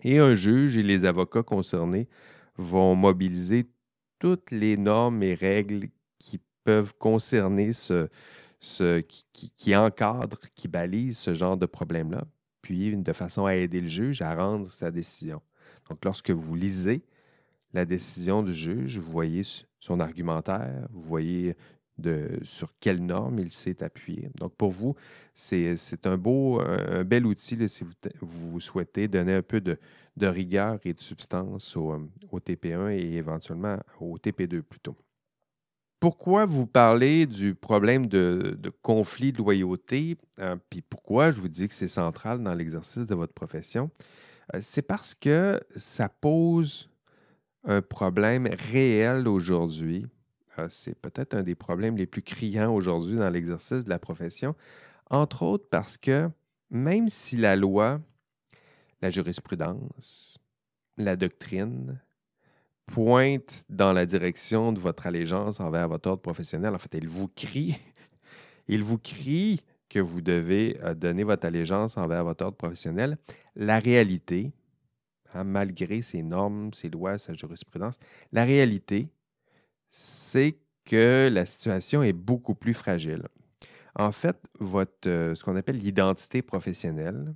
Et 0.05 0.19
un 0.19 0.35
juge 0.35 0.79
et 0.79 0.83
les 0.83 1.05
avocats 1.05 1.43
concernés 1.43 2.09
vont 2.57 2.95
mobiliser 2.95 3.69
toutes 4.21 4.51
les 4.53 4.79
normes 4.79 5.23
et 5.23 5.35
règles 5.35 5.89
qui 6.19 6.41
peuvent 6.65 6.95
concerner 6.99 7.75
ce, 7.75 8.09
ce 8.61 9.01
qui, 9.01 9.77
encadre, 9.77 10.41
qui 10.55 10.69
balise 10.69 11.17
ce 11.19 11.35
genre 11.35 11.57
de 11.57 11.67
problème-là 11.67 12.25
puis 12.61 12.97
de 12.97 13.13
façon 13.13 13.47
à 13.47 13.55
aider 13.55 13.81
le 13.81 13.87
juge 13.87 14.21
à 14.21 14.35
rendre 14.35 14.71
sa 14.71 14.91
décision. 14.91 15.41
Donc, 15.89 16.05
lorsque 16.05 16.31
vous 16.31 16.55
lisez 16.55 17.03
la 17.73 17.85
décision 17.85 18.43
du 18.43 18.53
juge, 18.53 18.99
vous 18.99 19.11
voyez 19.11 19.43
son 19.81 20.01
argumentaire, 20.01 20.87
vous 20.91 21.03
voyez 21.03 21.57
sur 22.43 22.73
quelle 22.79 23.05
norme 23.05 23.39
il 23.39 23.53
s'est 23.53 23.83
appuyé. 23.83 24.31
Donc, 24.37 24.55
pour 24.55 24.71
vous, 24.71 24.95
c'est 25.35 25.77
un 26.05 26.17
beau, 26.17 26.63
bel 27.07 27.27
outil 27.27 27.69
si 27.69 27.85
vous, 28.21 28.61
souhaitez 28.61 29.09
donner 29.09 29.35
un 29.35 29.43
peu 29.43 29.61
de, 29.61 29.79
rigueur 30.21 30.79
et 30.85 30.93
de 30.93 31.01
substance 31.01 31.77
au, 31.77 32.11
au 32.31 32.41
TP1 32.41 32.91
et 32.91 33.15
éventuellement 33.15 33.79
au 34.01 34.19
TP2 34.19 34.63
plutôt. 34.63 34.97
Pourquoi 36.01 36.47
vous 36.47 36.67
parlez 36.67 37.27
du 37.27 37.57
problème 37.57 38.07
de, 38.07 38.57
conflit 38.83 39.33
de 39.33 39.39
loyauté, 39.39 40.17
euh, 40.39 40.57
puis 40.71 40.81
pourquoi 40.81 41.33
je 41.33 41.41
vous 41.41 41.49
dis 41.49 41.67
que 41.67 41.75
c'est 41.75 41.89
central 41.89 42.41
dans 42.43 42.55
l'exercice 42.55 43.05
de 43.05 43.15
votre 43.17 43.33
profession? 43.33 43.91
Euh, 44.55 44.61
c'est 44.63 44.83
parce 44.83 45.15
que 45.15 45.61
ça 45.75 46.09
pose 46.09 46.89
un 47.65 47.83
problème 47.83 48.49
réel 48.71 49.27
aujourd'hui. 49.27 50.07
Euh, 50.61 50.69
c'est 50.71 50.95
peut-être 50.95 51.35
un 51.35 51.43
des 51.43 51.57
problèmes 51.57 51.97
les 51.97 52.07
plus 52.07 52.23
criants 52.23 52.73
aujourd'hui 52.73 53.17
dans 53.17 53.31
l'exercice 53.31 53.83
de 53.83 53.91
la 53.91 53.99
profession, 53.99 54.55
entre 55.11 55.43
autres 55.43 55.67
parce 55.69 55.97
que 55.97 56.31
même 56.71 57.09
si 57.09 57.37
la 57.37 57.57
loi, 57.57 58.01
la 59.03 59.11
jurisprudence, 59.11 60.39
la 60.97 61.17
doctrine, 61.17 62.01
pointe 62.89 63.65
dans 63.69 63.93
la 63.93 64.07
direction 64.07 64.73
de 64.73 64.81
votre 64.81 65.07
allégeance 65.07 65.61
envers 65.61 65.89
votre 65.89 66.09
ordre 66.09 66.23
professionnel. 66.23 66.75
En 66.75 66.79
fait, 66.79 66.95
il 66.95 67.09
vous 67.09 67.29
crie, 67.29 67.77
il 68.69 68.83
vous 68.83 68.99
crie 68.99 69.61
que 69.89 69.99
vous 69.99 70.21
devez 70.21 70.79
euh, 70.83 70.95
donner 70.95 71.23
votre 71.23 71.47
allégeance 71.47 71.97
envers 71.97 72.25
votre 72.25 72.45
ordre 72.45 72.57
professionnel. 72.57 73.19
La 73.55 73.79
réalité, 73.79 74.53
hein, 75.35 75.45
malgré 75.45 76.03
ces 76.03 76.23
normes, 76.23 76.73
ces 76.73 76.89
lois, 76.89 77.19
sa 77.19 77.35
jurisprudence, 77.35 77.97
la 78.33 78.45
réalité, 78.45 79.09
c'est 79.91 80.59
que 80.85 81.29
la 81.31 81.47
situation 81.47 82.03
est 82.03 82.15
beaucoup 82.15 82.55
plus 82.55 82.75
fragile. 82.75 83.23
En 83.95 84.13
fait, 84.13 84.39
votre, 84.61 85.09
euh, 85.09 85.35
ce 85.35 85.45
qu'on 85.45 85.57
appelle 85.57 85.79
l'identité 85.79 86.41
professionnelle, 86.41 87.35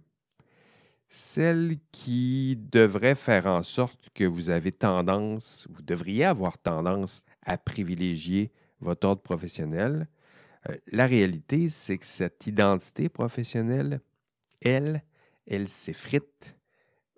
celle 1.15 1.77
qui 1.93 2.57
devrait 2.57 3.17
faire 3.17 3.47
en 3.47 3.63
sorte 3.63 4.09
que 4.15 4.25
vous 4.25 4.49
avez 4.49 4.73
tendance, 4.73 5.69
vous 5.69 5.83
devriez 5.83 6.25
avoir 6.25 6.57
tendance 6.57 7.21
à 7.43 7.59
privilégier 7.59 8.51
votre 8.81 9.07
ordre 9.07 9.21
professionnel. 9.21 10.09
Euh, 10.71 10.77
la 10.91 11.07
réalité, 11.07 11.69
c'est 11.69 11.99
que 11.99 12.07
cette 12.07 12.47
identité 12.47 13.11
professionnelle, 13.11 14.01
elle, 14.63 15.03
elle 15.47 15.69
s'effrite, 15.69 16.57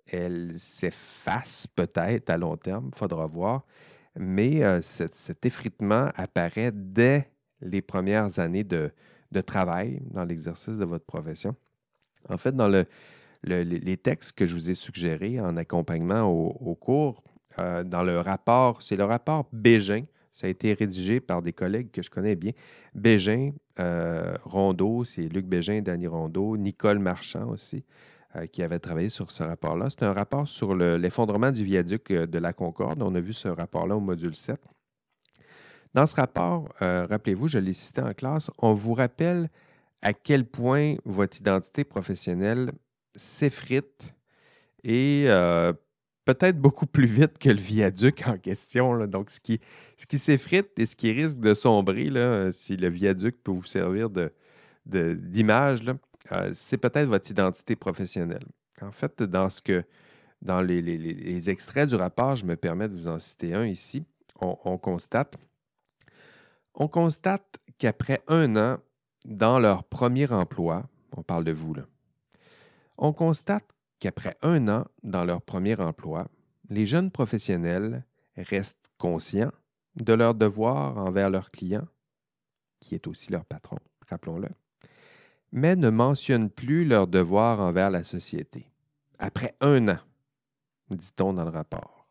elle 0.07 0.57
s'efface 0.57 1.65
peut-être 1.65 2.29
à 2.29 2.35
long 2.35 2.57
terme, 2.57 2.91
faudra 2.93 3.27
voir, 3.27 3.65
mais 4.17 4.61
euh, 4.61 4.81
cet, 4.81 5.45
effritement 5.45 6.09
apparaît 6.15 6.73
dès 6.73 7.31
les 7.61 7.81
premières 7.81 8.39
années 8.39 8.65
de 8.65 8.91
travail 9.45 10.01
dans 10.11 10.25
l'exercice 10.25 10.77
de 10.77 10.85
votre 10.85 11.05
profession. 11.05 11.55
En 12.27 12.37
fait, 12.37 12.53
dans 12.53 12.67
le, 12.67 12.85
les 13.45 13.97
textes 13.97 14.33
que 14.33 14.45
je 14.45 14.55
vous 14.55 14.69
ai 14.69 14.73
suggérés 14.73 15.39
en 15.39 15.57
accompagnement 15.57 16.23
au, 16.23 16.75
cours, 16.75 17.23
euh, 17.59 17.83
dans 17.83 18.03
le 18.03 18.19
rapport, 18.19 18.81
c'est 18.81 18.95
le 18.95 19.05
rapport 19.05 19.47
Bégin. 19.51 20.03
Ça 20.31 20.47
a 20.47 20.49
été 20.49 20.73
rédigé 20.73 21.21
par 21.21 21.41
des 21.41 21.53
collègues 21.53 21.91
que 21.91 22.01
je 22.01 22.09
connais 22.09 22.35
bien. 22.35 22.51
Bégin, 22.93 23.51
euh, 23.79 24.35
Rondeau, 24.43 25.05
c'est 25.05 25.21
Luc 25.29 25.45
Bégin, 25.45 25.81
Danny 25.81 26.07
Rondeau, 26.07 26.57
Nicole 26.57 26.99
Marchand 26.99 27.49
aussi, 27.49 27.85
euh, 28.35 28.45
qui 28.45 28.61
avait 28.61 28.79
travaillé 28.79 29.07
sur 29.07 29.31
ce 29.31 29.43
rapport-là. 29.43 29.87
C'est 29.89 30.03
un 30.03 30.11
rapport 30.11 30.47
sur 30.47 30.75
l'effondrement 30.75 31.51
du 31.51 31.63
viaduc 31.63 32.11
de 32.11 32.39
la 32.39 32.51
Concorde. 32.51 33.01
On 33.01 33.15
a 33.15 33.19
vu 33.21 33.31
ce 33.31 33.47
rapport-là 33.47 33.95
au 33.95 34.01
module 34.01 34.35
7. 34.35 34.59
Dans 35.93 36.05
ce 36.07 36.15
rapport, 36.15 36.67
rappelez-vous, 36.81 37.47
je 37.47 37.57
l'ai 37.57 37.71
cité 37.71 38.01
en 38.01 38.13
classe, 38.13 38.51
on 38.57 38.73
vous 38.73 38.93
rappelle 38.93 39.49
à 40.01 40.11
quel 40.11 40.45
point 40.45 40.95
votre 41.05 41.37
identité 41.39 41.85
professionnelle 41.85 42.73
s'effrite 43.15 44.13
et 44.83 45.25
euh, 45.27 45.73
peut-être 46.25 46.59
beaucoup 46.59 46.85
plus 46.85 47.07
vite 47.07 47.37
que 47.37 47.49
le 47.49 47.59
viaduc 47.59 48.23
en 48.27 48.37
question. 48.37 49.07
Donc, 49.07 49.29
ce 49.31 49.39
qui, 49.39 49.59
ce 49.97 50.05
qui 50.05 50.17
s'effrite 50.19 50.77
et 50.77 50.85
ce 50.85 50.95
qui 50.95 51.11
risque 51.11 51.39
de 51.39 51.53
sombrer, 51.53 52.09
là, 52.09 52.51
si 52.51 52.77
le 52.77 52.89
viaduc 52.89 53.37
peut 53.43 53.51
vous 53.51 53.63
servir 53.63 54.09
d'image, 54.85 55.81
de, 55.81 55.95
euh, 56.31 56.49
c'est 56.53 56.77
peut-être 56.77 57.07
votre 57.07 57.29
identité 57.29 57.75
professionnelle. 57.75 58.45
En 58.81 58.91
fait, 58.91 59.23
dans 59.23 59.49
ce 59.49 59.61
que 59.61 59.83
dans 60.41 60.61
les, 60.61 61.49
extraits 61.49 61.89
du 61.89 61.95
rapport, 61.95 62.35
je 62.35 62.45
me 62.45 62.55
permets 62.55 62.87
de 62.87 62.95
vous 62.95 63.07
en 63.07 63.19
citer 63.19 63.53
un 63.53 63.65
ici. 63.65 64.03
On, 64.39 64.77
constate, 64.77 65.37
on 66.73 66.89
constate 66.89 67.57
qu'après 67.77 68.21
un 68.27 68.55
an 68.57 68.79
dans 69.23 69.59
leur 69.59 69.85
premier 69.85 70.29
emploi, 70.31 70.87
on 71.15 71.23
parle 71.23 71.45
de 71.45 71.53
vous, 71.53 71.73
là, 71.73 71.83
on 72.97 73.13
constate 73.13 73.65
qu'après 73.99 74.37
un 74.41 74.67
an 74.67 74.85
dans 75.03 75.25
leur 75.25 75.41
premier 75.41 75.79
emploi, 75.79 76.27
les 76.69 76.85
jeunes 76.85 77.11
professionnels 77.11 78.05
restent 78.37 78.89
conscients 78.97 79.51
de 79.95 80.13
leur 80.13 80.35
devoir 80.35 80.97
envers 80.97 81.29
leurs 81.29 81.51
clients, 81.51 81.87
qui 82.79 82.95
est 82.95 83.07
aussi 83.07 83.31
leur 83.31 83.45
patron, 83.45 83.77
rappelons-le, 84.09 84.49
mais 85.51 85.75
ne 85.75 85.89
mentionnent 85.89 86.49
plus 86.49 86.85
leur 86.85 87.07
devoir 87.07 87.59
envers 87.59 87.89
la 87.89 88.03
société. 88.03 88.69
Après 89.19 89.55
un 89.61 89.87
an, 89.87 89.99
dit-on 90.89 91.33
dans 91.33 91.45
le 91.45 91.49
rapport. 91.49 92.07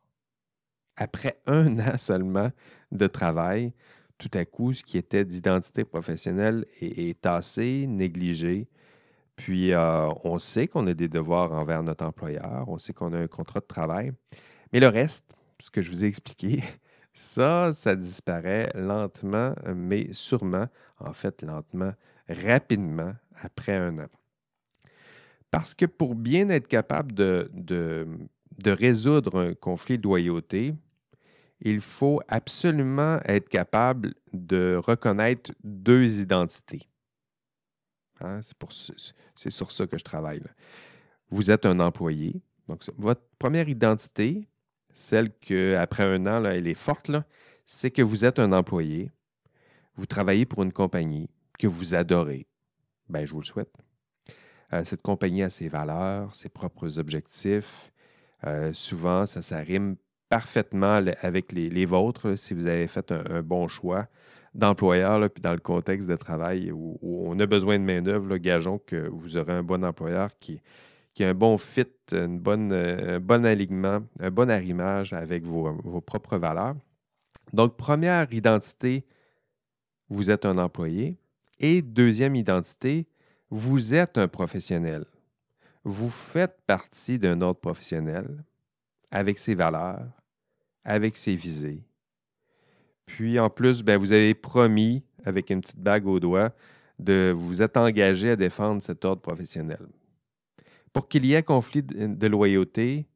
Après 0.96 1.40
un 1.46 1.78
an 1.80 1.98
seulement 1.98 2.50
de 2.92 3.06
travail, 3.06 3.72
tout 4.18 4.30
à 4.34 4.44
coup, 4.44 4.72
ce 4.72 4.82
qui 4.82 4.96
était 4.96 5.24
d'identité 5.24 5.84
professionnelle 5.84 6.64
est, 6.80 7.10
est 7.10 7.20
tassé, 7.20 7.86
négligé, 7.86 8.68
puis, 9.36 9.72
euh, 9.72 10.08
on 10.24 10.38
sait 10.38 10.68
qu'on 10.68 10.86
a 10.86 10.94
des 10.94 11.08
devoirs 11.08 11.52
envers 11.52 11.82
notre 11.82 12.04
employeur, 12.04 12.64
on 12.68 12.78
sait 12.78 12.92
qu'on 12.92 13.12
a 13.12 13.18
un 13.18 13.26
contrat 13.26 13.60
de 13.60 13.66
travail, 13.66 14.12
mais 14.72 14.80
le 14.80 14.88
reste, 14.88 15.24
ce 15.60 15.70
que 15.70 15.82
je 15.82 15.90
vous 15.90 16.04
ai 16.04 16.06
expliqué, 16.06 16.62
ça, 17.12 17.72
ça 17.74 17.96
disparaît 17.96 18.70
lentement, 18.74 19.54
mais 19.74 20.12
sûrement, 20.12 20.66
en 20.98 21.12
fait, 21.12 21.42
lentement, 21.42 21.92
rapidement, 22.28 23.12
après 23.42 23.74
un 23.74 23.98
an. 23.98 24.08
Parce 25.50 25.74
que 25.74 25.86
pour 25.86 26.14
bien 26.14 26.48
être 26.48 26.66
capable 26.66 27.12
de, 27.14 27.48
résoudre 28.66 29.38
un 29.38 29.54
conflit 29.54 29.98
de 29.98 30.02
loyauté, 30.02 30.74
il 31.60 31.80
faut 31.80 32.20
absolument 32.28 33.20
être 33.24 33.48
capable 33.48 34.14
de 34.32 34.80
reconnaître 34.84 35.52
deux 35.62 36.20
identités. 36.20 36.88
Hein, 38.24 38.40
c'est, 39.34 39.50
sur 39.50 39.72
ça 39.72 39.86
que 39.86 39.98
je 39.98 40.04
travaille. 40.04 40.42
Vous 41.30 41.50
êtes 41.50 41.66
un 41.66 41.80
employé. 41.80 42.40
Donc, 42.68 42.82
votre 42.96 43.22
première 43.38 43.68
identité, 43.68 44.48
celle 44.92 45.30
qu'après 45.38 46.04
un 46.04 46.26
an, 46.26 46.44
elle 46.44 46.66
est 46.66 46.74
forte, 46.74 47.10
c'est 47.66 47.90
que 47.90 48.02
vous 48.02 48.24
êtes 48.24 48.38
un 48.38 48.52
employé. 48.52 49.10
Vous 49.96 50.06
travaillez 50.06 50.46
pour 50.46 50.62
une 50.62 50.72
compagnie 50.72 51.28
que 51.58 51.66
vous 51.66 51.94
adorez. 51.94 52.46
Ben, 53.08 53.26
je 53.26 53.32
vous 53.32 53.40
le 53.40 53.46
souhaite. 53.46 53.72
Euh, 54.72 54.84
cette 54.84 55.02
compagnie 55.02 55.42
a 55.42 55.50
ses 55.50 55.68
valeurs, 55.68 56.34
ses 56.34 56.48
propres 56.48 56.98
objectifs. 56.98 57.92
Euh, 58.46 58.72
souvent, 58.72 59.26
ça, 59.26 59.42
ça 59.42 59.58
rime 59.58 59.96
parfaitement 60.28 61.00
avec 61.22 61.52
les, 61.52 61.86
vôtres 61.86 62.36
si 62.36 62.54
vous 62.54 62.66
avez 62.66 62.88
fait 62.88 63.12
un, 63.12 63.42
bon 63.42 63.68
choix 63.68 64.08
d'employeur, 64.54 65.28
puis 65.30 65.42
dans 65.42 65.52
le 65.52 65.58
contexte 65.58 66.06
de 66.06 66.16
travail 66.16 66.70
où, 66.70 66.98
on 67.02 67.38
a 67.40 67.46
besoin 67.46 67.78
de 67.78 67.84
main-d'œuvre, 67.84 68.36
gageons 68.36 68.78
que 68.78 69.08
vous 69.08 69.36
aurez 69.36 69.52
un 69.52 69.62
bon 69.62 69.84
employeur 69.84 70.30
qui, 70.38 70.60
a 71.20 71.28
un 71.28 71.34
bon 71.34 71.58
fit, 71.58 71.86
bonne, 72.12 72.72
un 72.72 73.20
bon 73.20 73.44
alignement, 73.44 74.00
un 74.20 74.30
bon 74.30 74.50
arrimage 74.50 75.12
avec 75.12 75.44
vos 75.44 76.00
propres 76.00 76.38
valeurs. 76.38 76.76
Donc, 77.52 77.76
première 77.76 78.32
identité, 78.32 79.04
vous 80.08 80.30
êtes 80.30 80.44
un 80.44 80.58
employé. 80.58 81.18
Et 81.60 81.82
deuxième 81.82 82.34
identité, 82.36 83.06
vous 83.50 83.94
êtes 83.94 84.18
un 84.18 84.28
professionnel. 84.28 85.04
Vous 85.84 86.08
faites 86.08 86.60
partie 86.66 87.18
d'un 87.18 87.40
autre 87.42 87.60
professionnel 87.60 88.44
avec 89.10 89.38
ses 89.38 89.54
valeurs, 89.54 90.08
avec 90.84 91.16
ses 91.16 91.36
visées. 91.36 91.82
Puis 93.06 93.38
en 93.38 93.50
plus, 93.50 93.82
ben, 93.82 93.98
vous 93.98 94.12
avez 94.12 94.34
promis, 94.34 95.04
avec 95.24 95.50
une 95.50 95.60
petite 95.60 95.80
bague 95.80 96.06
au 96.06 96.20
doigt, 96.20 96.54
de 96.98 97.34
vous 97.36 97.62
être 97.62 97.76
engagé 97.76 98.30
à 98.30 98.36
défendre 98.36 98.82
cet 98.82 99.04
ordre 99.04 99.22
professionnel. 99.22 99.86
Pour 100.92 101.08
qu'il 101.08 101.26
y 101.26 101.34
ait 101.34 101.42
conflit 101.42 101.82
de 101.82 102.26
loyauté, 102.26 103.08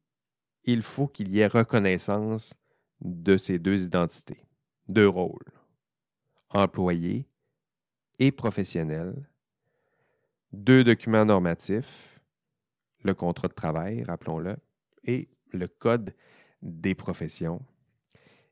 il 0.64 0.82
faut 0.82 1.06
qu'il 1.06 1.32
y 1.34 1.40
ait 1.40 1.46
reconnaissance 1.46 2.54
de 3.00 3.36
ces 3.36 3.58
deux 3.58 3.84
identités, 3.84 4.44
deux 4.88 5.08
rôles, 5.08 5.52
employé 6.50 7.26
et 8.18 8.32
professionnel, 8.32 9.14
deux 10.52 10.82
documents 10.82 11.24
normatifs, 11.24 12.20
le 13.04 13.14
contrat 13.14 13.48
de 13.48 13.54
travail, 13.54 14.02
rappelons-le, 14.02 14.56
et 15.04 15.28
le 15.52 15.68
code 15.68 16.14
des 16.62 16.94
professions. 16.94 17.62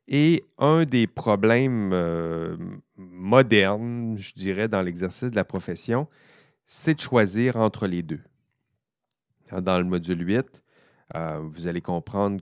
Et 0.07 0.45
un 0.57 0.85
des 0.85 1.05
problèmes 1.05 1.91
euh, 1.93 2.55
modernes, 2.97 4.17
je 4.17 4.33
dirais, 4.33 4.67
dans 4.67 4.81
l'exercice 4.81 5.31
de 5.31 5.35
la 5.35 5.43
profession, 5.43 6.07
c'est 6.65 6.95
de 6.95 7.01
choisir 7.01 7.57
entre 7.57 7.87
les 7.87 8.03
deux. 8.03 8.21
Dans 9.51 9.77
le 9.77 9.85
module 9.85 10.25
8, 10.25 10.63
euh, 11.15 11.39
vous 11.43 11.67
allez 11.67 11.81
comprendre 11.81 12.41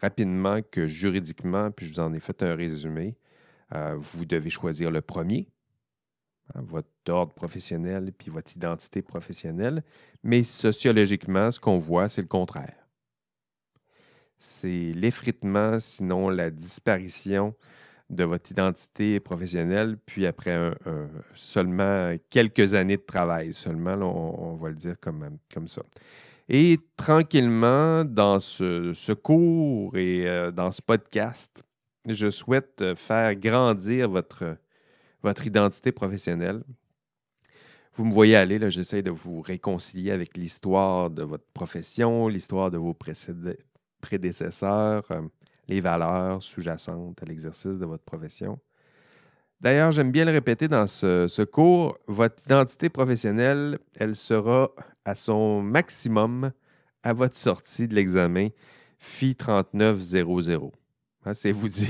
rapidement 0.00 0.60
que 0.62 0.86
juridiquement, 0.86 1.70
puis 1.70 1.86
je 1.86 1.94
vous 1.94 2.00
en 2.00 2.12
ai 2.12 2.20
fait 2.20 2.42
un 2.42 2.54
résumé, 2.54 3.16
euh, 3.74 3.96
vous 3.96 4.24
devez 4.24 4.50
choisir 4.50 4.90
le 4.90 5.00
premier, 5.00 5.48
hein, 6.54 6.62
votre 6.62 6.88
ordre 7.08 7.32
professionnel, 7.32 8.12
puis 8.16 8.30
votre 8.30 8.54
identité 8.56 9.02
professionnelle. 9.02 9.82
Mais 10.22 10.42
sociologiquement, 10.42 11.50
ce 11.50 11.60
qu'on 11.60 11.78
voit, 11.78 12.08
c'est 12.08 12.22
le 12.22 12.28
contraire. 12.28 12.87
C'est 14.38 14.92
l'effritement, 14.94 15.80
sinon 15.80 16.28
la 16.28 16.50
disparition 16.50 17.54
de 18.10 18.24
votre 18.24 18.50
identité 18.50 19.20
professionnelle, 19.20 19.98
puis 20.06 20.26
après 20.26 20.72
seulement 21.34 22.14
quelques 22.30 22.74
années 22.74 22.96
de 22.96 23.02
travail, 23.02 23.52
seulement, 23.52 23.94
on, 23.94 24.56
va 24.56 24.70
le 24.70 24.76
dire 24.76 24.94
comme, 25.00 25.68
ça. 25.68 25.82
Et 26.48 26.78
tranquillement, 26.96 28.04
dans 28.04 28.40
ce, 28.40 29.12
cours 29.12 29.96
et 29.96 30.26
euh, 30.26 30.50
dans 30.50 30.72
ce 30.72 30.80
podcast, 30.80 31.62
je 32.08 32.30
souhaite 32.30 32.94
faire 32.96 33.34
grandir 33.34 34.08
votre, 34.08 34.56
votre 35.22 35.46
identité 35.46 35.92
professionnelle. 35.92 36.62
Vous 37.94 38.04
me 38.04 38.12
voyez 38.12 38.36
aller, 38.36 38.58
j'essaie 38.70 39.02
de 39.02 39.10
vous 39.10 39.42
réconcilier 39.42 40.12
avec 40.12 40.36
l'histoire 40.36 41.10
de 41.10 41.22
votre 41.22 41.46
profession, 41.52 42.28
l'histoire 42.28 42.70
de 42.70 42.78
vos 42.78 42.94
prédécesseurs, 44.00 45.04
euh, 45.10 45.22
les 45.68 45.80
valeurs 45.80 46.42
sous-jacentes 46.42 47.22
à 47.22 47.26
l'exercice 47.26 47.78
de 47.78 47.86
votre 47.86 48.04
profession. 48.04 48.58
D'ailleurs, 49.60 49.90
j'aime 49.90 50.12
bien 50.12 50.24
le 50.24 50.30
répéter 50.30 50.68
dans 50.68 50.86
ce, 50.86 51.44
cours, 51.44 51.98
votre 52.06 52.40
identité 52.44 52.88
professionnelle, 52.88 53.78
elle 53.96 54.14
sera 54.14 54.70
à 55.04 55.14
son 55.16 55.62
maximum 55.62 56.52
à 57.02 57.12
votre 57.12 57.36
sortie 57.36 57.88
de 57.88 57.94
l'examen 57.94 58.48
FI 58.98 59.34
3900. 59.34 60.72
Hein, 61.24 61.34
c'est 61.34 61.50
vous, 61.50 61.68
dire, 61.68 61.88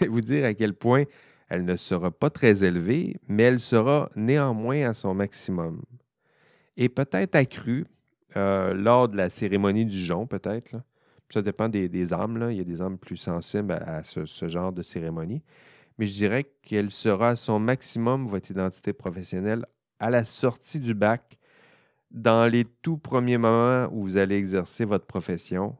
vous 0.08 0.20
dire 0.22 0.46
à 0.46 0.54
quel 0.54 0.74
point 0.74 1.04
elle 1.50 1.64
ne 1.64 1.76
sera 1.76 2.10
pas 2.10 2.30
très 2.30 2.64
élevée, 2.64 3.16
mais 3.28 3.42
elle 3.42 3.60
sera 3.60 4.08
néanmoins 4.16 4.88
à 4.88 4.94
son 4.94 5.14
maximum. 5.14 5.82
Et 6.76 6.88
peut-être 6.88 7.34
accrue 7.34 7.86
euh, 8.36 8.72
lors 8.72 9.08
de 9.08 9.16
la 9.16 9.28
cérémonie 9.28 9.84
du 9.84 9.98
jonc, 10.00 10.26
peut-être. 10.26 10.76
Ça 11.32 11.42
dépend 11.42 11.68
des, 11.68 12.12
âmes. 12.12 12.48
Il 12.50 12.56
y 12.56 12.60
a 12.60 12.64
des 12.64 12.82
âmes 12.82 12.98
plus 12.98 13.16
sensibles 13.16 13.72
à, 13.72 14.02
ce, 14.02 14.48
genre 14.48 14.72
de 14.72 14.82
cérémonie 14.82 15.42
mais 16.00 16.06
je 16.06 16.14
dirais 16.14 16.50
qu'elle 16.62 16.90
sera 16.90 17.28
à 17.28 17.36
son 17.36 17.58
maximum, 17.58 18.26
votre 18.26 18.50
identité 18.50 18.94
professionnelle, 18.94 19.66
à 19.98 20.08
la 20.08 20.24
sortie 20.24 20.80
du 20.80 20.94
bac, 20.94 21.38
dans 22.10 22.50
les 22.50 22.64
tout 22.64 22.96
premiers 22.96 23.36
moments 23.36 23.86
où 23.92 24.04
vous 24.04 24.16
allez 24.16 24.36
exercer 24.36 24.86
votre 24.86 25.04
profession. 25.04 25.76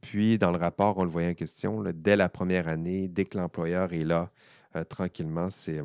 Puis, 0.00 0.38
dans 0.38 0.50
le 0.50 0.56
rapport, 0.56 0.96
on 0.96 1.04
le 1.04 1.10
voyait 1.10 1.28
en 1.28 1.34
question, 1.34 1.84
dès 1.94 2.16
la 2.16 2.30
première 2.30 2.66
année, 2.66 3.08
dès 3.08 3.26
que 3.26 3.36
l'employeur 3.36 3.92
est 3.92 4.04
là, 4.04 4.30
euh, 4.74 4.84
tranquillement, 4.84 5.50
c'est, 5.50 5.82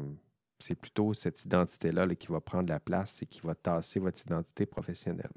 c'est 0.60 0.76
plutôt 0.76 1.14
cette 1.14 1.44
identité-là 1.44 2.08
qui 2.16 2.28
va 2.28 2.40
prendre 2.40 2.70
la 2.70 2.80
place 2.80 3.22
et 3.22 3.26
qui 3.26 3.42
va 3.42 3.54
tasser 3.54 4.00
votre 4.00 4.22
identité 4.22 4.66
professionnelle. 4.66 5.32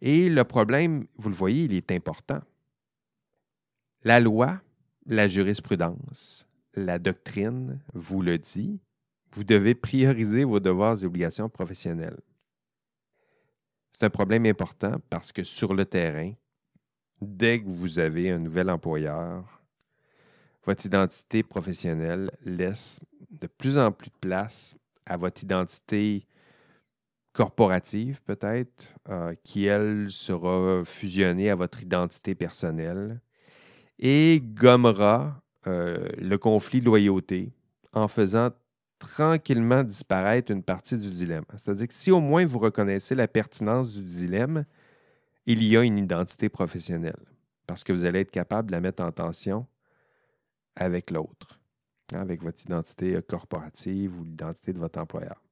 Et 0.00 0.28
le 0.28 0.42
problème, 0.42 1.06
vous 1.16 1.28
le 1.28 1.36
voyez, 1.36 1.64
il 1.66 1.74
est 1.74 1.92
important. 1.92 2.40
La 4.04 4.18
loi, 4.18 4.60
la 5.06 5.28
jurisprudence, 5.28 6.46
la 6.74 6.98
doctrine 6.98 7.80
vous 7.94 8.20
le 8.20 8.36
dit, 8.36 8.80
vous 9.32 9.44
devez 9.44 9.74
prioriser 9.74 10.42
vos 10.42 10.58
devoirs 10.58 11.00
et 11.02 11.06
obligations 11.06 11.48
professionnelles. 11.48 12.18
C'est 13.92 14.04
un 14.04 14.10
problème 14.10 14.46
important 14.46 14.96
parce 15.08 15.30
que 15.30 15.44
sur 15.44 15.74
le 15.74 15.84
terrain, 15.84 16.32
dès 17.20 17.62
que 17.62 17.68
vous 17.68 18.00
avez 18.00 18.30
un 18.30 18.38
nouvel 18.38 18.70
employeur, 18.70 19.62
votre 20.64 20.84
identité 20.84 21.44
professionnelle 21.44 22.30
laisse 22.44 22.98
de 23.30 23.46
plus 23.46 23.78
en 23.78 23.92
plus 23.92 24.10
de 24.10 24.18
place 24.20 24.76
à 25.06 25.16
votre 25.16 25.44
identité 25.44 26.26
corporative 27.32 28.20
peut-être, 28.22 28.92
euh, 29.08 29.34
qui, 29.44 29.66
elle, 29.66 30.10
sera 30.10 30.84
fusionnée 30.84 31.50
à 31.50 31.54
votre 31.54 31.82
identité 31.82 32.34
personnelle 32.34 33.20
et 33.98 34.42
gommera 34.42 35.42
euh, 35.66 36.08
le 36.18 36.38
conflit 36.38 36.80
de 36.80 36.86
loyauté 36.86 37.52
en 37.92 38.08
faisant 38.08 38.50
tranquillement 38.98 39.82
disparaître 39.82 40.52
une 40.52 40.62
partie 40.62 40.96
du 40.96 41.10
dilemme. 41.10 41.44
C'est-à-dire 41.50 41.88
que 41.88 41.94
si 41.94 42.10
au 42.10 42.20
moins 42.20 42.46
vous 42.46 42.58
reconnaissez 42.58 43.14
la 43.14 43.28
pertinence 43.28 43.92
du 43.92 44.02
dilemme, 44.02 44.64
il 45.46 45.62
y 45.64 45.76
a 45.76 45.82
une 45.82 45.98
identité 45.98 46.48
professionnelle 46.48 47.16
parce 47.66 47.84
que 47.84 47.92
vous 47.92 48.04
allez 48.04 48.20
être 48.20 48.30
capable 48.30 48.68
de 48.68 48.72
la 48.72 48.80
mettre 48.80 49.02
en 49.02 49.10
tension 49.10 49.66
avec 50.76 51.10
l'autre, 51.10 51.60
hein, 52.12 52.20
avec 52.20 52.42
votre 52.42 52.62
identité 52.62 53.16
euh, 53.16 53.20
corporative 53.20 54.18
ou 54.18 54.24
l'identité 54.24 54.72
de 54.72 54.78
votre 54.78 54.98
employeur. 54.98 55.42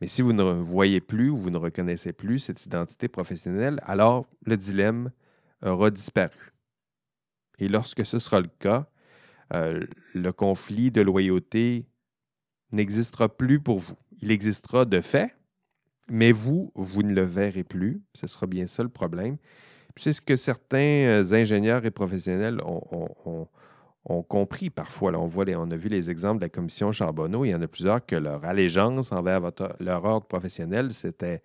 Mais 0.00 0.06
si 0.06 0.22
vous 0.22 0.32
ne 0.32 0.42
voyez 0.42 1.00
plus 1.00 1.30
ou 1.30 1.36
vous 1.36 1.50
ne 1.50 1.56
reconnaissez 1.56 2.12
plus 2.12 2.38
cette 2.38 2.64
identité 2.66 3.08
professionnelle, 3.08 3.80
alors 3.84 4.26
le 4.44 4.56
dilemme 4.56 5.10
aura 5.62 5.90
disparu. 5.90 6.52
Et 7.58 7.68
lorsque 7.68 8.04
ce 8.04 8.18
sera 8.18 8.40
le 8.40 8.50
cas, 8.58 8.86
euh, 9.54 9.84
le 10.14 10.32
conflit 10.32 10.90
de 10.90 11.00
loyauté 11.00 11.86
n'existera 12.72 13.28
plus 13.28 13.60
pour 13.60 13.78
vous. 13.78 13.96
Il 14.20 14.30
existera 14.30 14.84
de 14.84 15.00
fait, 15.00 15.36
mais 16.08 16.32
vous, 16.32 16.72
vous 16.74 17.02
ne 17.02 17.12
le 17.12 17.22
verrez 17.22 17.64
plus. 17.64 18.02
Ce 18.14 18.26
sera 18.26 18.46
bien 18.46 18.66
ça 18.66 18.82
le 18.82 18.88
problème. 18.88 19.36
C'est 19.96 20.12
ce 20.12 20.20
que 20.20 20.36
certains 20.36 21.22
euh, 21.22 21.32
ingénieurs 21.32 21.84
et 21.86 21.90
professionnels 21.90 22.58
ont, 22.64 23.48
compris 24.28 24.70
parfois. 24.70 25.12
On, 25.12 25.26
voit 25.26 25.46
on 25.56 25.70
a 25.70 25.76
vu 25.76 25.88
les 25.88 26.10
exemples 26.10 26.38
de 26.38 26.44
la 26.44 26.48
commission 26.50 26.92
Charbonneau. 26.92 27.44
Il 27.44 27.50
y 27.50 27.54
en 27.54 27.62
a 27.62 27.66
plusieurs 27.66 28.04
que 28.04 28.16
leur 28.16 28.44
allégeance 28.44 29.10
envers 29.10 29.40
leur 29.80 30.04
ordre 30.04 30.26
professionnel, 30.26 30.92
c'était 30.92 31.42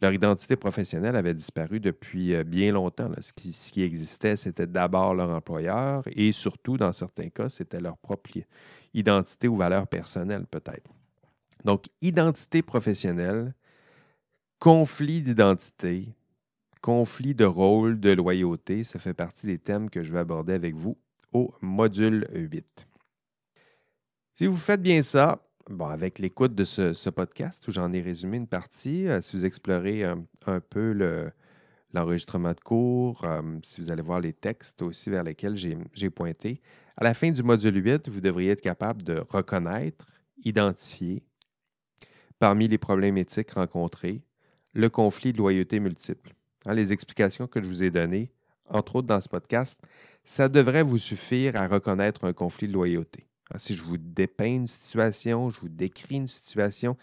leur 0.00 0.12
identité 0.12 0.56
professionnelle 0.56 1.16
avait 1.16 1.34
disparu 1.34 1.80
depuis 1.80 2.34
euh, 2.34 2.44
bien 2.44 2.72
longtemps. 2.72 3.10
Ce, 3.20 3.32
qui, 3.32 3.82
existait, 3.82 4.36
c'était 4.36 4.66
d'abord 4.66 5.14
leur 5.14 5.30
employeur 5.30 6.02
et 6.06 6.32
surtout, 6.32 6.76
dans 6.76 6.92
certains 6.92 7.28
cas, 7.28 7.48
c'était 7.48 7.80
leur 7.80 7.98
propre 7.98 8.30
identité 8.94 9.48
ou 9.48 9.56
valeur 9.56 9.86
personnelle, 9.86 10.46
peut-être. 10.46 10.90
Donc, 11.64 11.86
identité 12.00 12.62
professionnelle, 12.62 13.54
conflit 14.58 15.22
d'identité, 15.22 16.14
conflit 16.80 17.34
de 17.34 17.44
rôle, 17.44 18.00
de 18.00 18.12
loyauté, 18.12 18.84
ça 18.84 18.98
fait 18.98 19.14
partie 19.14 19.46
des 19.46 19.58
thèmes 19.58 19.90
que 19.90 20.02
je 20.02 20.12
vais 20.12 20.20
aborder 20.20 20.54
avec 20.54 20.74
vous 20.74 20.96
au 21.32 21.52
module 21.60 22.26
8. 22.32 22.86
Si 24.34 24.46
vous 24.46 24.56
faites 24.56 24.80
bien 24.80 25.02
ça, 25.02 25.46
Bon, 25.70 25.86
avec 25.86 26.18
l'écoute 26.18 26.56
de 26.56 26.64
ce, 26.64 27.10
podcast 27.10 27.68
où 27.68 27.70
j'en 27.70 27.92
ai 27.92 28.00
résumé 28.00 28.38
une 28.38 28.48
partie, 28.48 29.06
euh, 29.06 29.20
si 29.20 29.36
vous 29.36 29.44
explorez 29.44 30.02
euh, 30.02 30.16
un 30.46 30.58
peu 30.58 31.30
l'enregistrement 31.92 32.54
de 32.54 32.60
cours, 32.60 33.22
euh, 33.22 33.40
si 33.62 33.80
vous 33.80 33.92
allez 33.92 34.02
voir 34.02 34.18
les 34.18 34.32
textes 34.32 34.82
aussi 34.82 35.10
vers 35.10 35.22
lesquels 35.22 35.56
j'ai 35.56 36.10
pointé. 36.10 36.60
À 36.96 37.04
la 37.04 37.14
fin 37.14 37.30
du 37.30 37.44
module 37.44 37.76
8, 37.76 38.08
vous 38.08 38.20
devriez 38.20 38.50
être 38.50 38.62
capable 38.62 39.04
de 39.04 39.22
reconnaître, 39.28 40.06
identifier, 40.44 41.22
parmi 42.40 42.66
les 42.66 42.78
problèmes 42.78 43.16
éthiques 43.16 43.52
rencontrés, 43.52 44.22
le 44.72 44.88
conflit 44.90 45.32
de 45.32 45.38
loyauté 45.38 45.78
multiple. 45.78 46.34
Hein, 46.66 46.74
les 46.74 46.92
explications 46.92 47.46
que 47.46 47.62
je 47.62 47.68
vous 47.68 47.84
ai 47.84 47.92
données, 47.92 48.32
entre 48.68 48.96
autres 48.96 49.06
dans 49.06 49.20
ce 49.20 49.28
podcast, 49.28 49.80
ça 50.24 50.48
devrait 50.48 50.82
vous 50.82 50.98
suffire 50.98 51.54
à 51.54 51.68
reconnaître 51.68 52.24
un 52.24 52.32
conflit 52.32 52.66
de 52.66 52.72
loyauté. 52.72 53.29
Hein, 53.52 53.58
si 53.58 53.74
je 53.74 53.82
vous 53.82 53.96
dépeins 53.96 54.54
une 54.54 54.68
situation, 54.68 55.50
je 55.50 55.60
vous 55.60 55.68
décris 55.68 56.16
une 56.16 56.28
situation, 56.28 56.96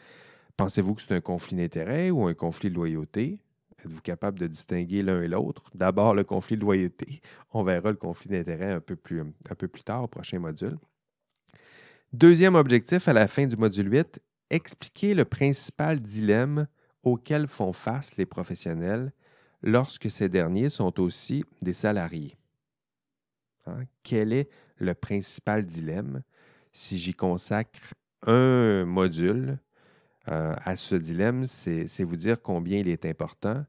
pensez-vous 0.56 0.96
que 0.96 1.02
c'est 1.02 1.14
un 1.14 1.22
conflit 1.22 1.58
d'intérêt 1.58 2.10
ou 2.12 2.26
un 2.26 2.34
conflit 2.34 2.70
de 2.70 2.76
loyauté? 2.76 3.40
Êtes-vous 3.80 4.02
capable 4.02 4.40
de 4.40 4.48
distinguer 4.48 5.04
l'un 5.04 5.22
et 5.22 5.28
l'autre? 5.28 5.70
D'abord, 5.76 6.16
le 6.16 6.24
conflit 6.24 6.56
de 6.56 6.62
loyauté. 6.62 7.22
On 7.52 7.64
verra 7.64 7.92
le 7.92 7.98
conflit 7.98 8.30
d'intérêt 8.30 8.72
un, 8.72 8.80
peu 8.80 8.96
plus, 8.96 9.22
un 9.22 9.56
peu 9.56 9.68
plus 9.68 9.84
tard 9.84 10.04
au 10.04 10.08
prochain 10.08 10.40
module. 10.40 10.78
Deuxième 12.14 12.56
objectif 12.56 13.08
à 13.08 13.14
la 13.14 13.28
fin 13.28 13.46
du 13.46 13.58
module 13.58 13.92
8, 13.92 14.20
expliquer 14.50 15.14
le 15.14 15.26
principal 15.26 16.00
dilemme 16.00 16.68
auquel 17.04 17.48
font 17.48 17.74
face 17.74 18.16
les 18.18 18.26
professionnels 18.26 19.12
lorsque 19.62 20.10
ces 20.10 20.30
derniers 20.30 20.70
sont 20.70 21.00
aussi 21.00 21.44
des 21.62 21.74
salariés. 21.74 22.38
Hein? 23.66 23.84
Quel 24.04 24.34
est 24.34 24.50
le 24.78 24.94
principal 24.94 25.66
dilemme? 25.66 26.24
Si 26.80 27.00
j'y 27.00 27.16
consacre 27.16 27.96
un 28.22 28.86
module 28.86 29.58
euh, 30.28 30.54
à 30.58 30.78
ce 30.78 30.94
dilemme, 30.94 31.48
c'est 31.48 32.04
vous 32.04 32.16
dire 32.16 32.40
combien 32.40 32.78
il 32.78 32.88
est 32.88 33.04
important. 33.06 33.66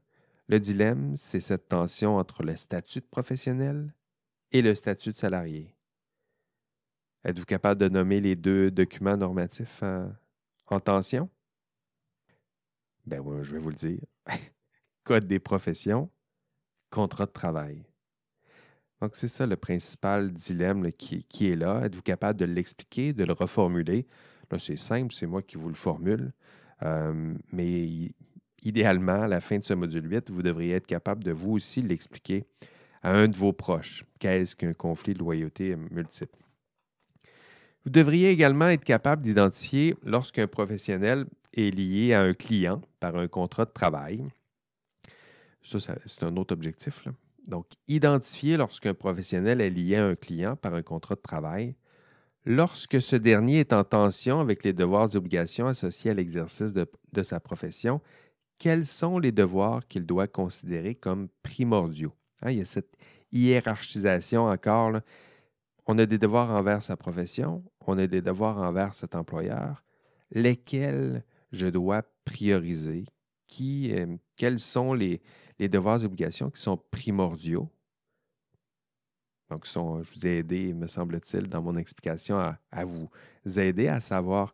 Le 0.47 0.59
dilemme, 0.59 1.17
c'est 1.17 1.39
cette 1.39 1.69
tension 1.69 2.17
entre 2.17 2.43
le 2.43 2.55
statut 2.55 2.99
de 2.99 3.07
professionnel 3.07 3.95
et 4.51 4.61
le 4.61 4.75
statut 4.75 5.11
de 5.11 5.17
salarié. 5.17 5.75
Êtes-vous 7.23 7.45
capable 7.45 7.81
de 7.81 7.89
nommer 7.89 8.21
les 8.21 8.35
deux 8.35 8.69
documents 8.69 9.17
normatifs 9.17 9.81
en, 10.67 10.79
tension? 10.79 11.31
Ben 13.07 13.21
oui, 13.21 13.39
je 13.41 13.53
vais 13.53 13.59
vous 13.59 13.71
le 13.71 13.75
dire. 13.75 14.05
Code 15.03 15.25
des 15.25 15.39
professions, 15.39 16.11
contrat 16.91 17.25
de 17.25 17.31
travail. 17.31 17.88
Donc, 19.01 19.15
c'est 19.15 19.27
ça 19.29 19.45
le 19.45 19.55
principal 19.55 20.31
dilemme 20.31 20.91
qui, 20.91 21.49
est 21.49 21.55
là. 21.55 21.81
Êtes-vous 21.85 22.01
capable 22.01 22.39
de 22.39 22.45
l'expliquer, 22.45 23.13
de 23.13 23.23
le 23.23 23.33
reformuler? 23.33 24.05
Là, 24.51 24.59
c'est 24.59 24.77
simple, 24.77 25.13
c'est 25.13 25.27
moi 25.27 25.41
qui 25.41 25.57
vous 25.57 25.69
le 25.69 25.75
formule. 25.75 26.33
Euh, 26.83 27.33
mais 27.53 28.11
idéalement, 28.63 29.21
à 29.21 29.27
la 29.27 29.39
fin 29.41 29.59
de 29.59 29.63
ce 29.63 29.73
module 29.73 30.11
8, 30.11 30.31
vous 30.31 30.43
devriez 30.43 30.73
être 30.75 30.87
capable 30.87 31.23
de 31.23 31.31
vous 31.31 31.53
aussi 31.53 31.81
l'expliquer 31.81 32.45
à 33.01 33.11
un 33.11 33.27
de 33.27 33.35
vos 33.35 33.53
proches. 33.53 34.03
Qu'est-ce 34.19 34.55
qu'un 34.55 34.73
conflit 34.73 35.13
de 35.13 35.19
loyauté 35.19 35.75
multiple? 35.75 36.37
Vous 37.85 37.91
devriez 37.91 38.31
également 38.31 38.67
être 38.67 38.83
capable 38.83 39.21
d'identifier 39.21 39.95
lorsqu'un 40.03 40.47
professionnel 40.47 41.25
est 41.53 41.73
lié 41.73 42.13
à 42.13 42.21
un 42.21 42.33
client 42.33 42.81
par 42.99 43.15
un 43.15 43.27
contrat 43.27 43.65
de 43.65 43.71
travail. 43.71 44.25
Ça, 45.63 45.79
c'est 45.79 46.23
un 46.23 46.35
autre 46.35 46.53
objectif. 46.53 47.05
Donc, 47.49 47.65
identifier 47.87 48.57
lorsqu'un 48.57 48.93
professionnel 48.93 49.59
est 49.59 49.71
lié 49.71 49.95
à 49.95 50.05
un 50.05 50.15
client 50.15 50.55
par 50.55 50.75
un 50.75 50.83
contrat 50.83 51.15
de 51.15 51.21
travail 51.21 51.75
lorsque 52.45 53.01
ce 53.01 53.15
dernier 53.15 53.59
est 53.59 53.73
en 53.73 53.83
tension 53.83 54.39
avec 54.39 54.63
les 54.63 54.73
devoirs 54.73 55.09
et 55.13 55.17
obligations 55.17 55.67
associés 55.67 56.11
à 56.11 56.13
l'exercice 56.13 56.73
de, 56.73 57.23
sa 57.23 57.39
profession, 57.39 58.01
quels 58.57 58.85
sont 58.85 59.19
les 59.19 59.31
devoirs 59.31 59.87
qu'il 59.87 60.05
doit 60.05 60.27
considérer 60.27 60.95
comme 60.95 61.29
primordiaux? 61.43 62.13
Hein, 62.41 62.51
il 62.51 62.59
y 62.59 62.61
a 62.61 62.65
cette 62.65 62.95
hiérarchisation 63.31 64.45
encore. 64.45 64.99
On 65.85 65.97
a 65.97 66.05
des 66.05 66.17
devoirs 66.17 66.51
envers 66.51 66.83
sa 66.83 66.97
profession, 66.97 67.63
on 67.85 67.97
a 67.97 68.07
des 68.07 68.21
devoirs 68.21 68.57
envers 68.57 68.93
cet 68.93 69.15
employeur, 69.15 69.83
lesquels 70.31 71.23
je 71.51 71.67
dois 71.67 72.03
prioriser, 72.25 73.05
euh, 73.61 74.17
quels 74.35 74.59
sont 74.59 74.93
les, 74.93 75.21
devoirs 75.67 76.01
et 76.01 76.05
obligations 76.05 76.49
qui 76.49 76.61
sont 76.61 76.77
primordiaux. 76.77 77.69
Donc, 79.49 79.65
je 79.65 79.79
vous 79.79 80.27
ai 80.27 80.37
aidé, 80.37 80.73
me 80.73 80.87
semble-t-il, 80.87 81.47
dans 81.47 81.61
mon 81.61 81.75
explication 81.75 82.37
à, 82.37 82.85
vous 82.85 83.09
aider 83.59 83.87
à 83.87 83.99
savoir 83.99 84.53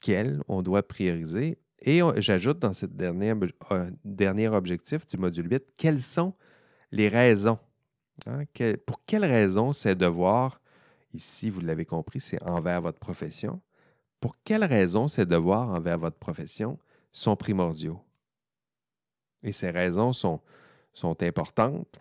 quels 0.00 0.42
on 0.48 0.62
doit 0.62 0.86
prioriser. 0.86 1.58
Et 1.80 2.00
j'ajoute 2.18 2.58
dans 2.58 2.74
ce 2.74 2.86
dernier, 2.86 3.34
euh, 3.70 3.90
dernier 4.04 4.48
objectif 4.48 5.06
du 5.06 5.16
module 5.16 5.50
8, 5.50 5.64
quelles 5.76 6.02
sont 6.02 6.34
les 6.92 7.08
raisons. 7.08 7.58
Hein, 8.26 8.44
pour 8.86 9.04
quelles 9.06 9.24
raisons 9.24 9.72
ces 9.72 9.94
devoirs 9.94 10.60
Ici, 11.14 11.50
vous 11.50 11.60
l'avez 11.60 11.84
compris, 11.84 12.20
c'est 12.20 12.42
envers 12.42 12.80
votre 12.80 12.98
profession. 12.98 13.60
Pour 14.20 14.36
quelles 14.44 14.64
raisons 14.64 15.08
ces 15.08 15.26
devoirs 15.26 15.68
envers 15.68 15.98
votre 15.98 16.16
profession 16.16 16.78
sont 17.12 17.36
primordiaux? 17.36 18.00
Et 19.42 19.52
ces 19.52 19.70
raisons 19.70 20.12
sont, 20.12 20.40
importantes. 21.20 22.00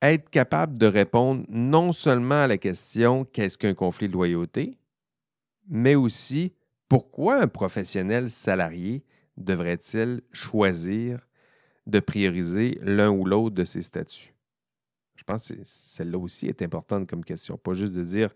Être 0.00 0.30
capable 0.30 0.78
de 0.78 0.86
répondre 0.86 1.44
non 1.48 1.92
seulement 1.92 2.42
à 2.42 2.46
la 2.46 2.58
question 2.58 3.24
qu'est-ce 3.24 3.58
qu'un 3.58 3.74
conflit 3.74 4.08
de 4.08 4.12
loyauté, 4.12 4.78
mais 5.68 5.94
aussi 5.94 6.52
pourquoi 6.88 7.36
un 7.36 7.48
professionnel 7.48 8.30
salarié 8.30 9.04
devrait-il 9.36 10.22
choisir 10.32 11.26
de 11.86 12.00
prioriser 12.00 12.78
l'un 12.80 13.10
ou 13.10 13.24
l'autre 13.24 13.54
de 13.54 13.64
ses 13.64 13.82
statuts? 13.82 14.34
Je 15.16 15.24
pense 15.24 15.48
que 15.48 15.54
celle-là 15.64 16.18
aussi 16.18 16.46
est 16.46 16.62
importante 16.62 17.08
comme 17.08 17.24
question. 17.24 17.58
Pas 17.58 17.74
juste 17.74 17.92
de 17.92 18.04
dire, 18.04 18.30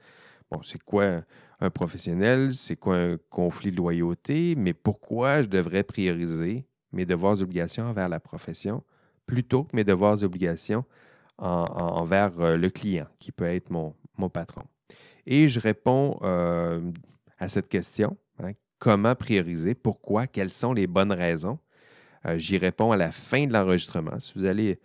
bon, 0.51 0.63
c'est 0.63 0.83
quoi 0.83 1.23
un 1.61 1.71
professionnel, 1.71 2.53
c'est 2.53 2.77
quoi 2.77 2.97
un 2.97 3.17
conflit 3.31 3.71
de 3.71 3.77
loyauté, 3.77 4.55
mais 4.57 4.75
pourquoi 4.75 5.43
je 5.43 5.49
devrais 5.49 5.85
prioriser 5.85 6.67
mes 6.93 7.07
devoirs 7.07 7.39
et 7.39 7.43
obligations 7.43 7.85
envers 7.85 8.09
la 8.09 8.21
profession 8.21 8.83
plutôt 9.27 9.65
que 9.65 9.75
mes 9.77 9.85
devoirs 9.85 10.23
et 10.23 10.25
obligations 10.25 10.85
envers 11.39 12.39
euh, 12.41 12.57
le 12.57 12.71
client, 12.71 13.07
qui 13.19 13.33
peut 13.33 13.45
être 13.47 13.71
mon, 13.71 13.95
patron. 14.29 14.63
Et 15.27 15.49
je 15.49 15.59
réponds 15.59 16.19
euh, 16.23 16.81
à 17.39 17.49
cette 17.49 17.69
question, 17.69 18.17
hein, 18.41 18.53
comment 18.79 19.17
prioriser, 19.17 19.75
pourquoi, 19.75 20.29
quelles 20.29 20.51
sont 20.51 20.73
les 20.73 20.87
bonnes 20.87 21.13
raisons? 21.13 21.59
Euh, 22.27 22.39
j'y 22.39 22.57
réponds 22.59 22.93
à 22.93 22.97
la 22.97 23.11
fin 23.11 23.47
de 23.47 23.53
l'enregistrement. 23.53 24.21
Si 24.21 24.33
vous 24.37 24.45
allez 24.45 24.79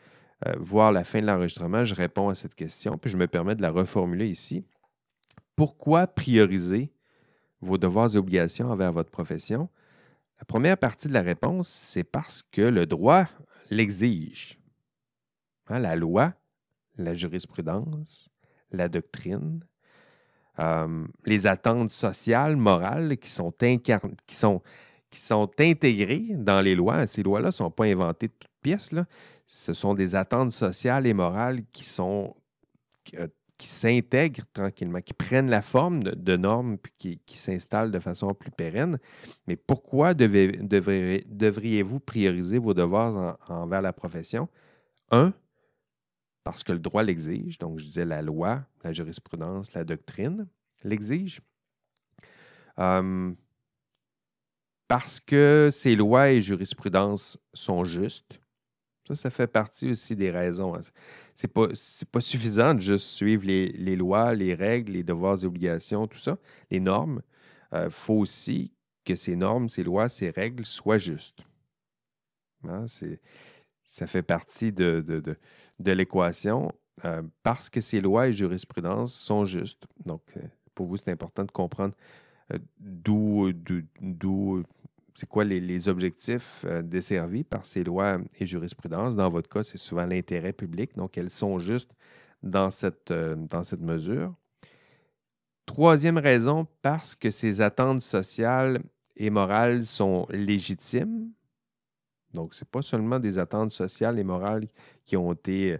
voir 0.60 0.92
la 0.92 1.04
fin 1.04 1.20
de 1.20 1.26
l'enregistrement, 1.26 1.84
je 1.84 1.96
réponds 1.96 2.30
à 2.30 2.36
cette 2.36 2.54
question, 2.54 2.96
puis 3.00 3.10
je 3.10 3.18
me 3.18 3.26
permets 3.26 3.56
de 3.56 3.62
la 3.64 3.72
reformuler 3.72 4.28
ici. 4.28 4.64
Pourquoi 5.56 6.06
prioriser 6.06 6.92
vos 7.60 7.80
devoirs 7.80 8.14
et 8.14 8.18
obligations 8.18 8.70
envers 8.70 8.94
votre 8.94 9.10
profession? 9.10 9.68
La 10.40 10.46
première 10.46 10.78
partie 10.78 11.08
de 11.08 11.14
la 11.14 11.22
réponse, 11.22 11.68
c'est 11.68 12.04
parce 12.04 12.44
que 12.52 12.62
le 12.62 12.86
droit 12.86 13.26
l'exige. 13.70 14.60
Hein, 15.68 15.80
la 15.80 15.96
loi, 15.96 16.34
la 16.98 17.14
jurisprudence, 17.14 18.30
la 18.72 18.88
doctrine, 18.88 19.66
euh, 20.60 21.06
les 21.26 21.48
attentes 21.48 21.92
sociales, 21.92 22.56
morales 22.56 23.18
qui 23.18 23.30
sont, 23.30 23.54
intégrées 25.60 26.28
dans 26.36 26.62
les 26.62 26.76
lois. 26.76 27.08
Ces 27.08 27.24
lois-là 27.24 27.48
ne 27.48 27.52
sont 27.52 27.72
pas 27.72 27.86
inventées 27.86 28.28
de 28.28 28.34
toutes 28.40 28.52
pièces. 28.62 28.92
Ce 29.46 29.74
sont 29.74 29.94
des 29.94 30.16
attentes 30.16 30.52
sociales 30.52 31.08
et 31.08 31.14
morales 31.14 31.62
qui 31.72 31.84
sont 31.84 32.36
euh, 33.16 33.28
qui 33.58 33.68
s'intègrent 33.68 34.46
tranquillement, 34.54 35.02
qui 35.02 35.14
prennent 35.14 35.50
la 35.50 35.62
forme 35.62 36.04
de, 36.04 36.38
normes 36.38 36.78
puis 36.78 37.20
qui, 37.26 37.38
s'installent 37.38 37.92
de 37.92 38.00
façon 38.00 38.34
plus 38.34 38.52
pérenne. 38.52 39.00
Mais 39.48 39.56
pourquoi 39.56 40.14
devriez-vous 40.14 42.00
prioriser 42.00 42.60
vos 42.60 42.74
devoirs 42.74 43.38
envers 43.50 43.82
la 43.82 43.94
profession? 43.94 44.48
Un, 45.12 45.34
parce 46.44 46.64
que 46.64 46.72
le 46.72 46.80
droit 46.80 47.04
l'exige. 47.04 47.58
Donc, 47.58 47.80
je 47.80 47.86
disais 47.86 48.06
la 48.06 48.22
loi, 48.22 48.64
la 48.84 48.94
jurisprudence, 48.94 49.74
la 49.74 49.84
doctrine 49.84 50.48
l'exige. 50.84 51.42
Hum, 52.78 53.36
parce 54.88 55.20
que 55.20 55.70
ces 55.72 55.96
lois 55.96 56.30
et 56.30 56.42
jurisprudences 56.42 57.38
sont 57.54 57.84
justes, 57.84 58.40
ça, 59.08 59.16
ça 59.16 59.30
fait 59.30 59.48
partie 59.48 59.92
aussi 59.92 60.16
des 60.16 60.32
raisons. 60.32 60.76
Hein. 60.76 60.82
C'est 61.36 61.48
pas, 61.48 61.68
pas 62.12 62.22
suffisant 62.22 62.74
de 62.74 62.82
juste 62.82 63.08
suivre 63.08 63.46
les, 63.46 63.96
lois, 63.96 64.34
les 64.34 64.54
règles, 64.54 64.94
les 64.94 65.04
devoirs 65.04 65.42
et 65.44 65.46
obligations, 65.46 66.08
tout 66.08 66.18
ça, 66.18 66.38
les 66.72 66.80
normes. 66.80 67.22
Il 67.72 67.78
euh, 67.78 67.90
faut 67.90 68.16
aussi 68.16 68.74
que 69.06 69.16
ces 69.16 69.36
normes, 69.36 69.70
ces 69.70 69.84
lois, 69.84 70.10
ces 70.10 70.30
règles 70.30 70.66
soient 70.66 70.98
justes. 70.98 71.40
Hein, 72.68 72.86
ça 73.86 74.08
fait 74.08 74.24
partie 74.24 74.72
de, 74.72 75.00
de, 75.80 75.92
l'équation 75.92 76.74
euh, 77.06 77.22
parce 77.44 77.70
que 77.70 77.80
ces 77.80 78.02
lois 78.02 78.28
et 78.28 78.34
jurisprudences 78.34 79.14
sont 79.14 79.46
justes. 79.46 79.86
Donc, 80.06 80.24
euh, 80.36 80.42
pour 80.74 80.88
vous, 80.88 80.98
c'est 80.98 81.12
important 81.12 81.46
de 81.46 81.52
comprendre 81.52 81.94
d'où 82.80 83.52
c'est 85.18 85.28
quoi 85.28 85.44
les, 85.44 85.90
objectifs 85.90 86.64
euh, 86.66 86.84
desservis 86.84 87.44
par 87.44 87.66
ces 87.66 87.84
lois 87.84 88.20
et 88.40 88.46
jurisprudences? 88.46 89.16
Dans 89.16 89.32
votre 89.32 89.50
cas, 89.50 89.64
c'est 89.64 89.80
souvent 89.80 90.06
l'intérêt 90.06 90.54
public. 90.54 90.96
Donc, 90.96 91.18
elles 91.18 91.32
sont 91.32 91.58
justes 91.58 91.90
dans 92.44 92.70
cette, 92.70 93.10
euh, 93.10 93.36
dans 93.36 93.64
cette 93.64 93.82
mesure. 93.82 94.36
Troisième 95.66 96.20
raison, 96.20 96.68
parce 96.84 97.16
que 97.16 97.32
ces 97.32 97.62
attentes 97.62 98.04
sociales 98.04 98.80
et 99.16 99.32
morales 99.32 99.86
sont 99.86 100.28
légitimes. 100.30 101.32
Donc, 102.36 102.54
ce 102.54 102.64
n'est 102.64 102.70
pas 102.72 102.84
seulement 102.84 103.20
des 103.20 103.40
attentes 103.40 103.74
sociales 103.74 104.20
et 104.20 104.24
morales 104.24 104.68
qui 105.04 105.18
ont 105.18 105.34
été 105.34 105.80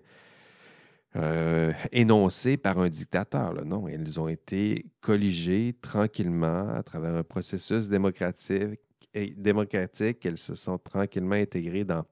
euh, 1.16 1.72
énoncées 1.92 2.58
par 2.58 2.80
un 2.80 2.90
dictateur. 2.90 3.54
Non, 3.64 3.88
elles 3.88 4.20
ont 4.20 4.30
été 4.30 4.88
colligées 5.00 5.78
tranquillement 5.80 6.70
à 6.74 6.82
travers 6.82 7.14
un 7.14 7.24
processus 7.24 7.88
démocratique 7.88 8.80
démocratiques, 9.14 10.26
elles 10.26 10.38
se 10.38 10.56
sont 10.56 10.78
tranquillement 10.78 11.36
intégrées 11.36 11.84
dans, 11.84 12.06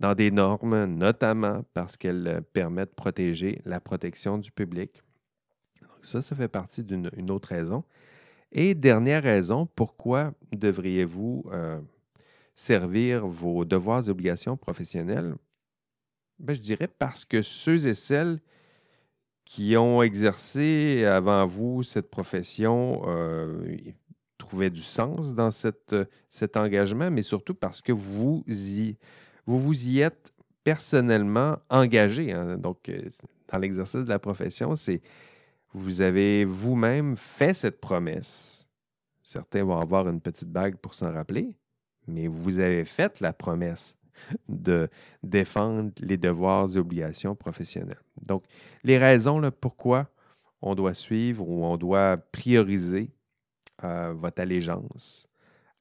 dans 0.00 0.14
des 0.14 0.30
normes, 0.30 0.84
notamment 0.84 1.64
parce 1.74 1.96
qu'elles 1.96 2.26
euh, 2.26 2.40
permettent 2.40 2.90
de 2.90 2.94
protéger 2.94 3.60
la 3.64 3.80
protection 3.80 4.38
du 4.38 4.50
public. 4.50 5.02
Donc 5.82 6.04
ça, 6.04 6.22
ça 6.22 6.36
fait 6.36 6.48
partie 6.48 6.82
d'une 6.82 7.30
autre 7.30 7.48
raison. 7.48 7.84
Et 8.52 8.74
dernière 8.74 9.22
raison, 9.22 9.66
pourquoi 9.66 10.32
devriez-vous 10.52 11.44
euh, 11.52 11.80
servir 12.54 13.26
vos 13.26 13.64
devoirs 13.64 14.06
et 14.06 14.10
obligations 14.10 14.56
professionnelles? 14.56 15.34
Ben, 16.38 16.54
je 16.54 16.60
dirais 16.60 16.88
parce 16.88 17.24
que 17.24 17.42
ceux 17.42 17.86
et 17.86 17.94
celles 17.94 18.40
qui 19.44 19.76
ont 19.76 20.02
exercé 20.02 21.04
avant 21.04 21.46
vous 21.46 21.82
cette 21.82 22.10
profession 22.10 23.02
euh, 23.06 23.76
trouvait 24.44 24.70
du 24.70 24.82
sens 24.82 25.34
dans 25.34 25.50
cette, 25.50 25.92
euh, 25.92 26.04
cet 26.28 26.56
engagement, 26.56 27.10
mais 27.10 27.22
surtout 27.22 27.54
parce 27.54 27.80
que 27.80 27.92
vous 27.92 28.44
y, 28.46 28.96
vous, 29.46 29.58
vous 29.58 29.88
y 29.88 30.00
êtes 30.00 30.32
personnellement 30.62 31.56
engagé. 31.70 32.32
Hein. 32.32 32.58
Donc, 32.58 32.88
euh, 32.88 33.02
dans 33.48 33.58
l'exercice 33.58 34.04
de 34.04 34.08
la 34.08 34.18
profession, 34.18 34.76
c'est 34.76 35.00
vous 35.72 36.00
avez 36.00 36.44
vous-même 36.44 37.16
fait 37.16 37.54
cette 37.54 37.80
promesse. 37.80 38.66
Certains 39.22 39.64
vont 39.64 39.78
avoir 39.78 40.08
une 40.08 40.20
petite 40.20 40.48
bague 40.48 40.76
pour 40.76 40.94
s'en 40.94 41.12
rappeler, 41.12 41.56
mais 42.06 42.26
vous 42.26 42.58
avez 42.58 42.84
fait 42.84 43.20
la 43.20 43.32
promesse 43.32 43.96
de 44.48 44.88
défendre 45.22 45.90
les 46.00 46.16
devoirs 46.16 46.76
et 46.76 46.78
obligations 46.78 47.34
professionnelles. 47.34 48.00
Donc, 48.22 48.44
les 48.84 48.98
raisons 48.98 49.40
là, 49.40 49.50
pourquoi 49.50 50.08
on 50.62 50.74
doit 50.74 50.94
suivre 50.94 51.48
ou 51.48 51.64
on 51.64 51.76
doit 51.76 52.18
prioriser 52.30 53.10
votre 53.82 54.40
allégeance 54.40 55.28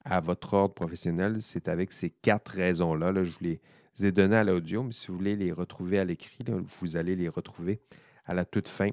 à 0.05 0.19
votre 0.19 0.53
ordre 0.53 0.73
professionnel, 0.73 1.41
c'est 1.41 1.67
avec 1.67 1.91
ces 1.91 2.09
quatre 2.09 2.51
raisons-là. 2.51 3.11
Là, 3.11 3.23
je 3.23 3.31
vous 3.31 3.43
les 3.43 3.59
ai 4.03 4.11
données 4.11 4.35
à 4.35 4.43
l'audio, 4.43 4.83
mais 4.83 4.91
si 4.91 5.07
vous 5.07 5.17
voulez 5.17 5.35
les 5.35 5.51
retrouver 5.51 5.99
à 5.99 6.05
l'écrit, 6.05 6.43
vous 6.47 6.97
allez 6.97 7.15
les 7.15 7.29
retrouver 7.29 7.79
à 8.25 8.33
la 8.33 8.45
toute 8.45 8.67
fin 8.67 8.89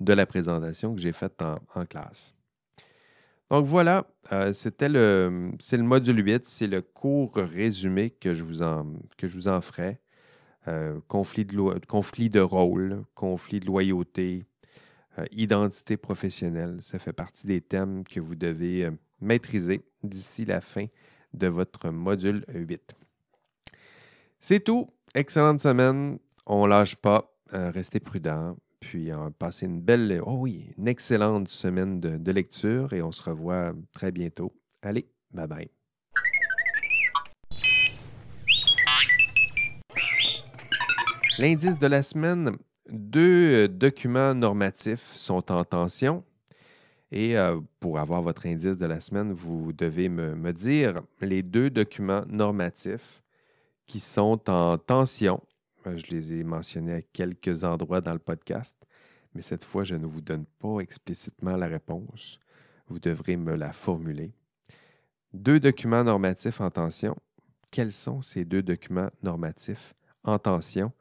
de 0.00 0.12
la 0.12 0.26
présentation 0.26 0.94
que 0.94 1.00
j'ai 1.00 1.12
faite 1.12 1.42
en, 1.42 1.84
classe. 1.86 2.34
Donc 3.50 3.66
voilà, 3.66 4.06
euh, 4.32 4.52
c'était 4.52 4.88
le, 4.88 5.52
c'est 5.60 5.76
le 5.76 5.82
module 5.82 6.24
8, 6.24 6.46
c'est 6.46 6.66
le 6.66 6.82
cours 6.82 7.34
résumé 7.36 8.10
que 8.10 8.34
je 8.34 8.42
vous 8.42 8.62
en, 8.62 8.86
que 9.16 9.28
je 9.28 9.36
vous 9.36 9.48
en 9.48 9.60
ferai. 9.60 10.00
Euh, 10.66 10.98
conflit, 11.08 11.44
de 11.44 11.86
conflit 11.86 12.30
de 12.30 12.40
rôle, 12.40 13.04
conflit 13.14 13.60
de 13.60 13.66
loyauté, 13.66 14.46
euh, 15.18 15.24
identité 15.30 15.96
professionnelle. 15.96 16.78
Ça 16.80 16.98
fait 16.98 17.12
partie 17.12 17.46
des 17.46 17.60
thèmes 17.60 18.04
que 18.04 18.20
vous 18.20 18.34
devez 18.34 18.84
euh, 18.84 18.90
maîtriser 19.20 19.84
d'ici 20.02 20.44
la 20.44 20.60
fin 20.60 20.86
de 21.32 21.46
votre 21.46 21.90
module 21.90 22.44
8. 22.48 22.94
C'est 24.40 24.60
tout. 24.60 24.88
Excellente 25.14 25.60
semaine. 25.60 26.18
On 26.46 26.66
lâche 26.66 26.96
pas. 26.96 27.32
Euh, 27.52 27.70
restez 27.70 28.00
prudent. 28.00 28.56
Puis 28.80 29.10
passez 29.38 29.64
une 29.64 29.80
belle, 29.80 30.20
oh 30.26 30.36
oui, 30.40 30.74
une 30.76 30.88
excellente 30.88 31.48
semaine 31.48 32.00
de, 32.00 32.18
de 32.18 32.32
lecture 32.32 32.92
et 32.92 33.00
on 33.00 33.12
se 33.12 33.22
revoit 33.22 33.72
très 33.94 34.12
bientôt. 34.12 34.52
Allez, 34.82 35.08
bye 35.32 35.46
bye. 35.46 35.70
L'indice 41.38 41.78
de 41.78 41.86
la 41.86 42.02
semaine, 42.02 42.56
deux 42.90 43.64
euh, 43.64 43.68
documents 43.68 44.34
normatifs 44.34 45.14
sont 45.14 45.50
en 45.50 45.64
tension. 45.64 46.24
Et 47.10 47.38
euh, 47.38 47.60
pour 47.80 47.98
avoir 47.98 48.22
votre 48.22 48.46
indice 48.46 48.76
de 48.76 48.86
la 48.86 49.00
semaine, 49.00 49.32
vous 49.32 49.72
devez 49.72 50.08
me, 50.08 50.52
dire 50.52 51.02
les 51.20 51.42
deux 51.42 51.70
documents 51.70 52.24
normatifs 52.26 53.22
qui 53.86 54.00
sont 54.00 54.50
en 54.50 54.78
tension. 54.78 55.42
Euh, 55.86 55.96
je 55.96 56.06
les 56.10 56.32
ai 56.32 56.44
mentionnés 56.44 56.94
à 56.94 57.02
quelques 57.02 57.64
endroits 57.64 58.00
dans 58.00 58.12
le 58.12 58.18
podcast, 58.18 58.74
mais 59.34 59.42
cette 59.42 59.64
fois, 59.64 59.84
je 59.84 59.94
ne 59.94 60.06
vous 60.06 60.20
donne 60.20 60.44
pas 60.58 60.80
explicitement 60.80 61.56
la 61.56 61.66
réponse. 61.66 62.38
Vous 62.88 62.98
devrez 62.98 63.36
me 63.36 63.54
la 63.54 63.72
formuler. 63.72 64.32
Deux 65.32 65.60
documents 65.60 66.04
normatifs 66.04 66.60
en 66.60 66.70
tension. 66.70 67.16
Quels 67.70 67.92
sont 67.92 68.22
ces 68.22 68.44
deux 68.44 68.62
documents 68.62 69.10
normatifs 69.22 69.94
en 70.22 70.38
tension? 70.38 70.92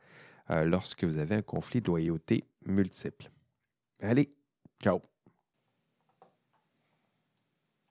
Euh, 0.54 0.66
lorsque 0.66 1.04
vous 1.04 1.18
avez 1.18 1.36
un 1.36 1.42
conflit 1.42 1.82
de 1.82 1.88
loyauté 1.88 2.46
multiple. 2.66 3.32
Allez, 4.02 4.36
ciao! 4.82 5.02